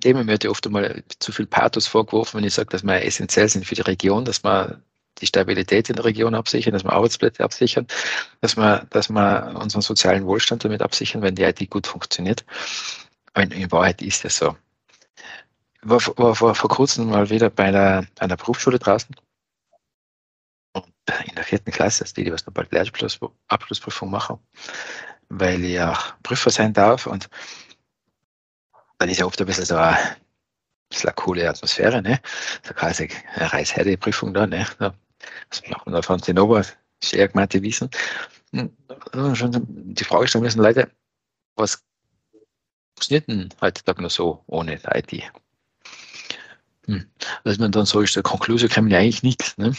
Thema. 0.00 0.24
Mir 0.24 0.32
wird 0.32 0.44
ja 0.44 0.50
oft 0.50 0.66
einmal 0.66 1.02
zu 1.18 1.32
viel 1.32 1.46
Pathos 1.46 1.86
vorgeworfen, 1.86 2.38
wenn 2.38 2.46
ich 2.46 2.54
sage, 2.54 2.70
dass 2.70 2.82
wir 2.82 3.04
essentiell 3.04 3.48
sind 3.48 3.66
für 3.66 3.74
die 3.74 3.82
Region, 3.82 4.24
dass 4.24 4.42
wir 4.44 4.80
die 5.20 5.26
Stabilität 5.26 5.90
in 5.90 5.96
der 5.96 6.04
Region 6.04 6.34
absichern, 6.34 6.72
dass 6.72 6.84
wir 6.84 6.92
Arbeitsplätze 6.92 7.44
absichern, 7.44 7.86
dass 8.40 8.56
wir, 8.56 8.86
dass 8.90 9.10
wir 9.10 9.54
unseren 9.60 9.82
sozialen 9.82 10.26
Wohlstand 10.26 10.64
damit 10.64 10.82
absichern, 10.82 11.22
wenn 11.22 11.34
die 11.34 11.42
IT 11.42 11.68
gut 11.70 11.86
funktioniert. 11.86 12.44
Aber 13.34 13.44
in, 13.44 13.70
Wahrheit 13.72 14.02
ist 14.02 14.24
das 14.24 14.36
so. 14.36 14.56
Ich 15.82 15.88
war, 15.88 16.00
war, 16.16 16.40
war 16.40 16.54
vor 16.54 16.70
kurzem 16.70 17.10
mal 17.10 17.28
wieder 17.30 17.50
bei 17.50 17.64
einer, 17.64 18.06
einer 18.18 18.36
Berufsschule 18.36 18.78
draußen 18.78 19.14
und 20.72 20.86
in 21.26 21.34
der 21.34 21.44
vierten 21.44 21.70
Klasse, 21.70 22.04
also 22.04 22.14
die, 22.14 22.24
die 22.24 22.32
was 22.32 22.46
noch 22.46 22.54
bald 22.54 22.72
Lehrabschlussprüfung 22.72 24.10
machen, 24.10 24.38
weil 25.28 25.64
ich 25.64 25.80
auch 25.80 26.14
Prüfer 26.22 26.50
sein 26.50 26.72
darf 26.72 27.06
und 27.06 27.28
dann 29.02 29.08
ist 29.08 29.18
ja 29.18 29.26
oft 29.26 29.40
ein 29.40 29.46
bisschen 29.46 29.64
so 29.64 29.74
eine, 29.74 29.96
ein 29.96 30.16
bisschen 30.88 31.08
eine 31.08 31.14
coole 31.16 31.48
Atmosphäre, 31.48 32.00
ne? 32.00 32.20
So 32.64 32.72
quasi 32.72 33.08
eine 33.34 33.52
Reichsherde-Prüfung 33.52 34.32
da, 34.32 34.46
ne? 34.46 34.64
Was 34.78 35.68
macht 35.68 35.86
man 35.86 35.94
da 35.96 36.02
von 36.02 36.22
Zinnober? 36.22 36.64
Sehr 37.02 37.26
gemeinte 37.26 37.60
Wiesen. 37.62 37.90
Schon 39.34 39.66
die 39.66 40.04
Frage 40.04 40.28
stellen 40.28 40.44
müssen, 40.44 40.62
Leute, 40.62 40.88
was 41.56 41.82
funktioniert 42.94 43.26
denn 43.26 43.48
heutzutage 43.60 44.02
noch 44.02 44.10
so 44.10 44.44
ohne 44.46 44.78
IT? 44.94 45.24
Hm. 46.86 47.04
Was 47.42 47.58
man 47.58 47.72
dann 47.72 47.86
so 47.86 48.02
ist, 48.02 48.14
der 48.14 48.22
Konklusion 48.22 48.70
kann 48.70 48.84
man 48.84 48.92
ja 48.92 48.98
eigentlich 49.00 49.24
nichts. 49.24 49.58
Ne? 49.58 49.72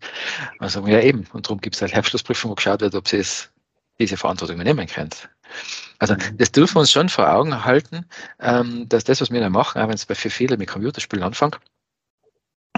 Also 0.58 0.86
ja 0.86 1.00
eben, 1.00 1.26
und 1.32 1.46
darum 1.46 1.62
gibt 1.62 1.76
es 1.76 1.82
halt 1.82 1.94
Herbstschlussprüfung, 1.94 2.50
wo 2.50 2.54
geschaut 2.54 2.82
wird, 2.82 2.94
ob 2.94 3.08
sie 3.08 3.18
es, 3.18 3.50
diese 3.98 4.18
Verantwortung 4.18 4.56
übernehmen 4.56 4.86
können. 4.86 5.10
Also 5.98 6.14
mhm. 6.14 6.38
das 6.38 6.52
dürfen 6.52 6.76
wir 6.76 6.80
uns 6.80 6.92
schon 6.92 7.08
vor 7.08 7.32
Augen 7.32 7.64
halten, 7.64 8.06
ähm, 8.40 8.88
dass 8.88 9.04
das, 9.04 9.20
was 9.20 9.30
wir 9.30 9.40
da 9.40 9.48
machen, 9.48 9.80
auch 9.80 9.88
wenn 9.88 9.94
es 9.94 10.06
bei 10.06 10.14
für 10.14 10.30
viele 10.30 10.56
mit 10.56 10.68
Computerspielen 10.68 11.24
anfängt, 11.24 11.58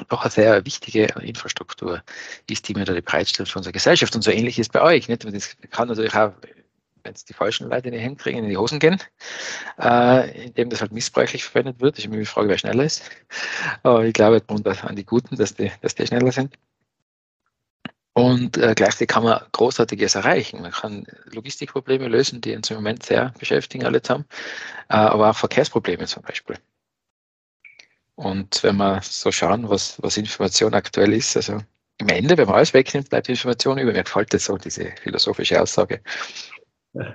doch 0.09 0.23
eine 0.23 0.31
sehr 0.31 0.65
wichtige 0.65 1.07
Infrastruktur 1.21 2.03
ist, 2.49 2.69
die 2.69 2.77
wir 2.77 2.85
da 2.85 2.93
bereitstellen 2.93 3.47
für 3.47 3.59
unsere 3.59 3.73
Gesellschaft. 3.73 4.15
Und 4.15 4.23
so 4.23 4.31
ähnlich 4.31 4.59
ist 4.59 4.73
bei 4.73 4.81
euch. 4.81 5.09
Nicht? 5.09 5.25
Das 5.25 5.57
kann 5.71 5.89
natürlich 5.89 6.15
auch, 6.15 6.33
wenn 7.03 7.15
es 7.15 7.25
die 7.25 7.33
falschen 7.33 7.69
Leute 7.69 7.89
in 7.89 7.95
die 7.95 8.01
Hände 8.01 8.17
kriegen, 8.17 8.39
in 8.39 8.49
die 8.49 8.57
Hosen 8.57 8.79
gehen, 8.79 8.99
äh, 9.81 10.47
indem 10.47 10.71
das 10.71 10.81
halt 10.81 10.93
missbräuchlich 10.93 11.45
verwendet 11.45 11.81
wird. 11.81 11.99
Ich 11.99 12.05
habe 12.05 12.15
mir 12.15 12.21
die 12.21 12.27
Frage, 12.27 12.49
wer 12.49 12.59
schneller 12.59 12.85
ist. 12.85 13.11
Aber 13.83 14.05
ich 14.05 14.13
glaube 14.13 14.43
an 14.49 14.97
die 14.97 15.05
Guten, 15.05 15.37
dass 15.37 15.55
die, 15.55 15.73
dass 15.81 15.95
die 15.95 16.07
schneller 16.07 16.33
sind. 16.33 16.55
Und 18.19 18.57
äh, 18.57 18.75
gleichzeitig 18.75 19.07
kann 19.07 19.23
man 19.23 19.41
Großartiges 19.53 20.17
erreichen. 20.17 20.61
Man 20.63 20.73
kann 20.73 21.07
Logistikprobleme 21.27 22.09
lösen, 22.09 22.41
die 22.41 22.57
uns 22.57 22.69
im 22.69 22.77
Moment 22.79 23.05
sehr 23.05 23.33
beschäftigen, 23.39 23.87
alle 23.87 24.03
zusammen, 24.03 24.25
äh, 24.89 24.97
aber 24.97 25.31
auch 25.31 25.37
Verkehrsprobleme 25.37 26.05
zum 26.07 26.25
Beispiel. 26.25 26.57
Und 28.17 28.65
wenn 28.65 28.77
wir 28.77 29.01
so 29.05 29.31
schauen, 29.31 29.71
was, 29.71 30.03
was 30.03 30.17
Information 30.17 30.75
aktuell 30.75 31.13
ist, 31.13 31.37
also 31.37 31.61
am 32.01 32.09
Ende, 32.09 32.37
wenn 32.37 32.47
man 32.47 32.57
alles 32.57 32.75
wegnimmt, 32.75 33.09
bleibt 33.09 33.29
Information 33.29 33.79
über. 33.79 33.93
Mir 33.93 34.03
gefällt 34.03 34.35
das 34.35 34.47
so, 34.47 34.57
diese 34.59 34.93
philosophische 35.01 35.63
Aussage. 35.63 36.01
und 36.95 37.13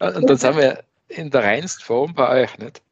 dann 0.00 0.36
sind 0.36 0.56
wir 0.56 0.82
in 1.06 1.30
der 1.30 1.44
reinsten 1.44 1.84
Form 1.84 2.12
bei 2.12 2.42
euch, 2.42 2.58
nicht? 2.58 2.82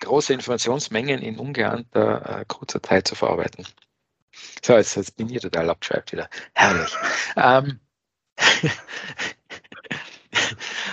Große 0.00 0.32
Informationsmengen 0.32 1.20
in 1.20 1.38
ungeahnter 1.38 2.40
äh, 2.40 2.44
kurzer 2.46 2.82
Zeit 2.82 3.06
zu 3.08 3.14
verarbeiten. 3.14 3.66
So, 4.64 4.76
jetzt, 4.76 4.96
jetzt 4.96 5.16
bin 5.16 5.28
ich 5.30 5.40
total 5.40 5.70
abgeschweift 5.70 6.12
wieder. 6.12 6.28
Herrlich. 6.54 6.94
Ähm, 7.36 7.80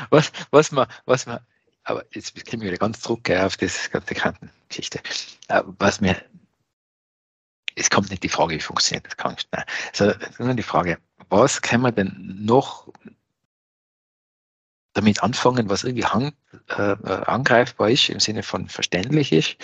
was, 0.10 0.32
was 0.52 0.72
man, 0.72 0.88
was 1.06 1.26
man, 1.26 1.40
aber 1.84 2.06
jetzt 2.12 2.34
kriegen 2.46 2.62
wir 2.62 2.70
wieder 2.70 2.78
ganz 2.78 3.02
zurück 3.02 3.30
auf 3.30 3.58
das 3.58 3.90
ganze 3.92 4.16
Kantengeschichte. 4.16 5.00
Äh, 5.48 5.64
was 5.80 6.02
mir, 6.02 6.22
es 7.76 7.90
kommt 7.90 8.10
nicht 8.10 8.24
die 8.24 8.30
Frage, 8.30 8.56
wie 8.56 8.60
funktioniert 8.60 9.06
das 9.06 9.18
Krankenhaus, 9.18 9.48
nein, 9.52 10.16
sondern 10.38 10.58
die 10.58 10.64
Frage, 10.64 11.00
was 11.30 11.62
kann 11.62 11.82
man 11.82 11.96
denn 11.96 12.38
noch 12.46 12.88
damit 14.94 15.24
anfangen, 15.24 15.70
was 15.70 15.84
irgendwie 15.84 16.06
hang, 16.06 16.34
äh, 16.70 16.96
angreifbar 17.26 17.90
ist, 17.90 18.10
im 18.10 18.20
Sinne 18.20 18.44
von 18.44 18.68
verständlich 18.68 19.32
ist, 19.32 19.58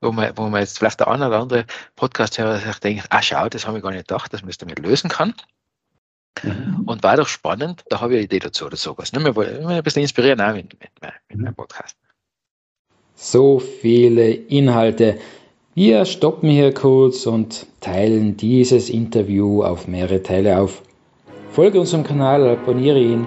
wo 0.00 0.12
man, 0.12 0.36
wo 0.36 0.48
man 0.48 0.60
jetzt 0.60 0.78
vielleicht 0.78 1.00
der 1.00 1.08
eine 1.08 1.26
oder 1.28 1.40
andere 1.40 1.64
Podcast-Hörer 1.96 2.58
sich 2.58 2.78
denkt, 2.78 3.06
ah 3.10 3.22
schau, 3.22 3.48
das 3.48 3.66
habe 3.66 3.78
ich 3.78 3.82
gar 3.82 3.90
nicht 3.90 4.06
gedacht, 4.06 4.32
dass 4.32 4.42
man 4.42 4.50
es 4.50 4.58
damit 4.58 4.78
lösen 4.78 5.10
kann. 5.10 5.34
Mhm. 6.42 6.82
Und 6.86 7.02
war 7.02 7.16
doch 7.16 7.28
spannend, 7.28 7.84
da 7.88 8.00
habe 8.00 8.14
ich 8.14 8.18
eine 8.18 8.24
Idee 8.24 8.38
dazu 8.38 8.66
oder 8.66 8.76
sowas. 8.76 9.12
Ne? 9.12 9.24
Wir 9.24 9.34
wollen 9.34 9.66
ein 9.66 9.82
bisschen 9.82 10.02
inspirieren 10.02 10.40
auch 10.40 10.54
mit, 10.54 10.78
mit, 10.78 10.90
mit 11.30 11.38
meinem 11.38 11.54
Podcast. 11.54 11.96
So 13.14 13.58
viele 13.58 14.30
Inhalte. 14.30 15.18
Wir 15.74 16.04
stoppen 16.04 16.50
hier 16.50 16.72
kurz 16.72 17.26
und 17.26 17.66
teilen 17.80 18.36
dieses 18.36 18.90
Interview 18.90 19.62
auf 19.62 19.88
mehrere 19.88 20.22
Teile 20.22 20.58
auf. 20.58 20.82
Folge 21.50 21.80
unserem 21.80 22.04
Kanal, 22.04 22.46
abonniere 22.48 22.98
ihn, 22.98 23.26